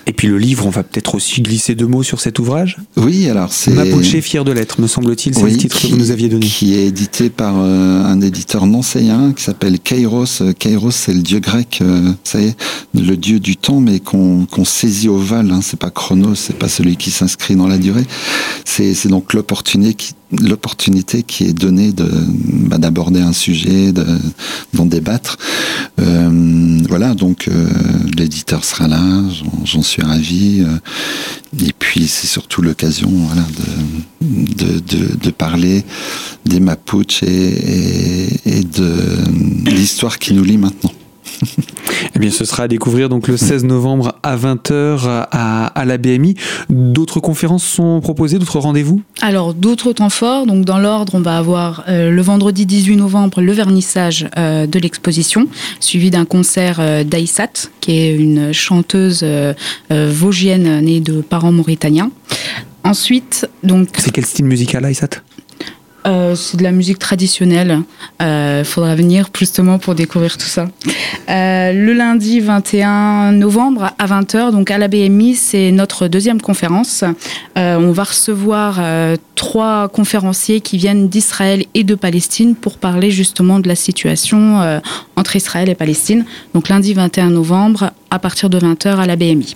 Et 0.08 0.14
puis 0.14 0.28
le 0.28 0.38
livre, 0.38 0.66
on 0.66 0.70
va 0.70 0.84
peut-être 0.84 1.16
aussi 1.16 1.42
glisser 1.42 1.76
deux 1.76 1.88
mots 1.88 2.04
sur 2.04 2.20
cet 2.20 2.40
ouvrage. 2.40 2.78
Oui, 2.98 3.30
alors 3.30 3.54
c'est 3.54 3.72
Mapuche 3.72 4.20
fier 4.22 4.44
de 4.44 4.52
l'être, 4.52 4.82
me 4.82 4.88
semble-t-il, 4.88 5.36
c'est 5.36 5.44
le 5.44 5.58
titre 5.58 5.80
que 5.80 5.88
vous 5.88 5.98
nous 5.98 6.12
aviez 6.12 6.30
donné. 6.30 6.46
Qui 6.46 6.76
est 6.76 6.88
édité 6.88 7.30
par 7.30 7.56
euh, 7.58 8.04
un 8.04 8.22
éditeur 8.22 8.66
nancéen 8.66 9.34
qui 9.34 9.44
s'appelle 9.44 9.80
Kairos. 9.80 10.44
Kairos, 10.58 10.92
c'est 10.92 11.14
le 11.14 11.22
dieu 11.22 11.40
grec, 11.40 11.82
ça 12.24 12.42
y 12.42 12.48
est, 12.48 12.58
le 12.94 13.16
dieu 13.16 13.40
du 13.40 13.58
temps, 13.58 13.80
mais 13.80 14.00
qu'on 14.00 14.48
saisit 14.66 15.10
au 15.10 15.18
val. 15.18 15.52
Hein. 15.52 15.62
C'est 15.62 15.80
pas 15.80 15.90
Chronos, 15.90 16.36
c'est 16.36 16.58
pas 16.58 16.68
celui 16.68 16.98
qui 16.98 17.12
s'inscrit 17.12 17.56
dans 17.56 17.68
la 17.68 17.78
durée. 17.78 18.06
C'est 18.66 19.08
donc 19.08 19.34
l'opportunité 19.34 19.94
qui 19.94 20.14
l'opportunité 20.40 21.24
qui 21.24 21.44
est 21.46 21.54
donnée 21.54 21.92
de 21.92 22.10
bah, 22.10 22.78
d'aborder 22.78 23.20
un 23.20 23.34
sujet, 23.34 23.92
d'en 24.74 24.86
débattre. 24.86 25.38
Euh, 26.00 26.80
voilà, 26.88 27.14
donc 27.14 27.48
euh, 27.48 27.68
l'éditeur 28.16 28.64
sera 28.64 28.88
là, 28.88 29.02
j'en 29.66 29.82
suis 29.82 29.91
ravi. 30.00 30.62
Euh, 30.62 31.66
et 31.66 31.74
puis 31.78 32.08
c'est 32.08 32.28
surtout 32.28 32.62
l'occasion 32.62 33.12
de, 34.22 35.30
parler 35.32 35.84
des 36.46 36.60
Mapuches 36.60 37.24
et, 37.24 38.30
et 38.46 38.64
de 38.64 39.70
l'histoire 39.70 40.20
qui 40.20 40.34
nous 40.34 40.44
lie 40.44 40.58
maintenant. 40.58 40.94
eh 42.16 42.20
bien, 42.20 42.32
ce 42.32 42.46
sera 42.46 42.64
à 42.64 42.68
découvrir 42.68 43.10
donc 43.10 43.28
le 43.28 43.38
16 43.38 43.64
novembre 43.64 44.16
à 44.24 44.36
20h 44.36 45.00
à, 45.32 45.66
à 45.68 45.86
la 45.86 45.98
BMI. 45.98 46.36
D'autres 46.70 47.20
conférences 47.20 47.64
sont 47.64 48.02
proposées, 48.02 48.40
d'autres 48.40 48.60
rendez-vous? 48.60 49.02
Alors, 49.22 49.54
d'autres 49.54 49.94
temps 49.94 50.10
forts. 50.10 50.46
Donc, 50.46 50.66
dans 50.66 50.80
l'ordre, 50.80 51.16
on 51.16 51.22
va 51.22 51.38
avoir 51.38 51.84
euh, 51.88 52.12
le 52.12 52.22
vendredi 52.22 52.66
18 52.66 52.98
novembre 52.98 53.42
le 53.42 53.52
vernissage 53.52 54.28
euh, 54.38 54.68
de 54.68 54.80
l'exposition, 54.80 55.48
suivi 55.80 56.10
d'un 56.10 56.26
concert 56.26 56.78
euh, 56.80 57.04
d'Aïsat, 57.04 57.70
qui 57.80 57.92
est 57.92 58.16
une 58.16 58.54
chanteuse 58.54 59.26
vosgienne 59.90 60.82
née 60.82 61.00
de 61.00 61.22
parents 61.22 61.52
mauritaniens. 61.52 62.12
Ensuite, 62.84 63.48
donc. 63.64 63.90
C'est 63.98 64.12
quel 64.12 64.26
style 64.26 64.46
musical, 64.46 64.86
Aïsat? 64.86 65.22
Euh, 66.06 66.36
c'est 66.36 66.58
de 66.58 66.64
la 66.64 66.72
musique 66.72 67.00
traditionnelle. 67.00 67.80
Il 68.20 68.26
euh, 68.26 68.64
faudra 68.64 68.96
venir 68.96 69.28
justement 69.38 69.78
pour 69.78 69.96
découvrir 69.96 70.38
tout 70.38 70.48
ça. 70.48 70.68
Euh, 71.30 71.74
le 71.74 71.94
lundi 71.94 72.40
21 72.40 73.34
novembre 73.34 73.92
à 74.00 74.06
20h, 74.08 74.52
donc 74.52 74.72
à 74.72 74.78
la 74.78 74.88
BMI, 74.88 75.36
c'est 75.36 75.72
notre 75.72 76.08
deuxième 76.08 76.42
conférence. 76.42 77.04
on 77.56 77.92
va 77.92 78.04
recevoir 78.04 78.82
trois 79.36 79.88
conférenciers 79.90 80.62
qui 80.62 80.78
viennent 80.78 81.08
d'Israël 81.08 81.66
et 81.74 81.84
de 81.84 81.96
Palestine 81.96 82.56
pour 82.56 82.78
parler 82.78 83.12
justement 83.12 83.60
de 83.60 83.68
la 83.68 83.76
situation 83.76 84.82
entre 85.16 85.36
Israël 85.36 85.70
et 85.70 85.76
Palestine. 85.76 86.26
Donc 86.54 86.70
lundi 86.70 86.94
21 86.94 87.30
novembre 87.30 87.92
à 88.10 88.20
partir 88.20 88.50
de 88.50 88.60
20h 88.60 88.98
à 88.98 89.06
la 89.06 89.16
BMI. 89.16 89.56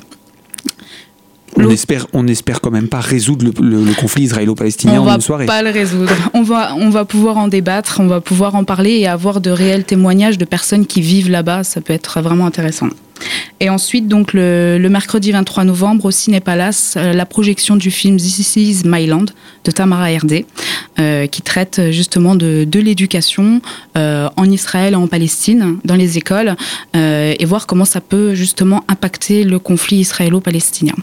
On 1.58 1.70
espère, 1.70 2.08
on 2.14 2.28
espère 2.28 2.62
quand 2.62 2.72
même 2.72 2.90
pas 2.90 3.00
résoudre 3.00 3.46
le, 3.62 3.94
conflit 3.94 4.24
israélo-palestinien 4.24 5.00
en 5.00 5.16
une 5.16 5.22
soirée. 5.22 5.46
On 5.46 5.48
va 5.48 5.54
pas 5.54 5.64
le 5.64 5.70
résoudre. 5.70 6.14
On 6.34 6.44
va, 6.44 6.76
on 6.76 6.90
va 6.90 7.06
pouvoir 7.06 7.38
en 7.38 7.48
débattre, 7.48 8.00
on 8.00 8.08
va 8.08 8.22
pouvoir 8.22 8.56
en 8.56 8.64
parler 8.64 8.92
et 8.92 9.08
avoir 9.08 9.42
de 9.42 9.50
réels 9.50 9.86
témoignages 9.86 10.38
de 10.38 10.46
personnes 10.46 10.86
qui 10.86 11.02
vivent 11.02 11.30
là-bas. 11.30 11.64
Ça 11.64 11.82
peut 11.82 11.94
être 11.94 12.22
vraiment 12.22 12.46
intéressant. 12.46 12.90
Et 13.60 13.70
ensuite, 13.70 14.08
donc 14.08 14.34
le, 14.34 14.86
mercredi 14.90 15.32
23 15.32 15.64
novembre 15.64 16.06
au 16.06 16.12
Ciné 16.12 16.40
Palace, 16.42 16.96
euh, 16.98 17.14
la 17.14 17.26
projection 17.26 17.78
du 17.78 17.90
film 17.90 18.18
This 18.18 18.56
Is 18.58 18.82
My 18.86 19.08
Land 19.08 19.26
de 19.64 19.72
Tamara 19.72 20.12
Herdé, 20.12 20.46
euh, 21.00 21.26
qui 21.28 21.42
traite 21.42 21.92
justement 21.92 22.36
de, 22.36 22.68
l'éducation 22.74 23.62
euh, 23.98 24.28
en 24.36 24.52
Israël 24.52 24.94
et 24.94 24.98
en 24.98 25.08
Palestine, 25.08 25.78
dans 25.86 25.96
les 25.96 26.18
écoles, 26.18 26.56
et 26.94 27.46
voir 27.46 27.68
comment 27.68 27.86
ça 27.86 28.02
peut 28.02 28.36
justement 28.36 28.84
impacter 28.88 29.44
le 29.44 29.60
conflit 29.60 29.98
israélo-palestinien. 29.98 30.96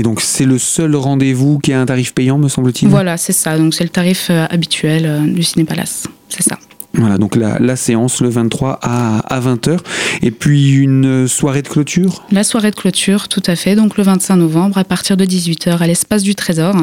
Et 0.00 0.02
donc 0.02 0.22
c'est 0.22 0.46
le 0.46 0.56
seul 0.56 0.96
rendez-vous 0.96 1.58
qui 1.58 1.74
a 1.74 1.80
un 1.82 1.84
tarif 1.84 2.14
payant, 2.14 2.38
me 2.38 2.48
semble-t-il 2.48 2.88
Voilà, 2.88 3.18
c'est 3.18 3.34
ça. 3.34 3.58
Donc 3.58 3.74
c'est 3.74 3.84
le 3.84 3.90
tarif 3.90 4.28
euh, 4.30 4.46
habituel 4.48 5.04
euh, 5.04 5.20
du 5.26 5.42
Ciné 5.42 5.66
Palace. 5.66 6.04
C'est 6.30 6.42
ça. 6.42 6.58
Voilà, 6.94 7.18
donc 7.18 7.36
la, 7.36 7.76
séance 7.76 8.22
le 8.22 8.30
23 8.30 8.78
à, 8.80 9.18
à 9.18 9.40
20h. 9.40 9.78
Et 10.22 10.30
puis 10.30 10.72
une 10.72 11.28
soirée 11.28 11.60
de 11.60 11.68
clôture? 11.68 12.24
La 12.32 12.44
soirée 12.44 12.70
de 12.70 12.76
clôture, 12.76 13.28
tout 13.28 13.42
à 13.46 13.56
fait. 13.56 13.76
Donc 13.76 13.98
le 13.98 14.02
25 14.02 14.36
novembre 14.36 14.78
à 14.78 14.84
partir 14.84 15.18
de 15.18 15.26
18h 15.26 15.76
à 15.76 15.86
l'espace 15.86 16.22
du 16.22 16.34
Trésor. 16.34 16.74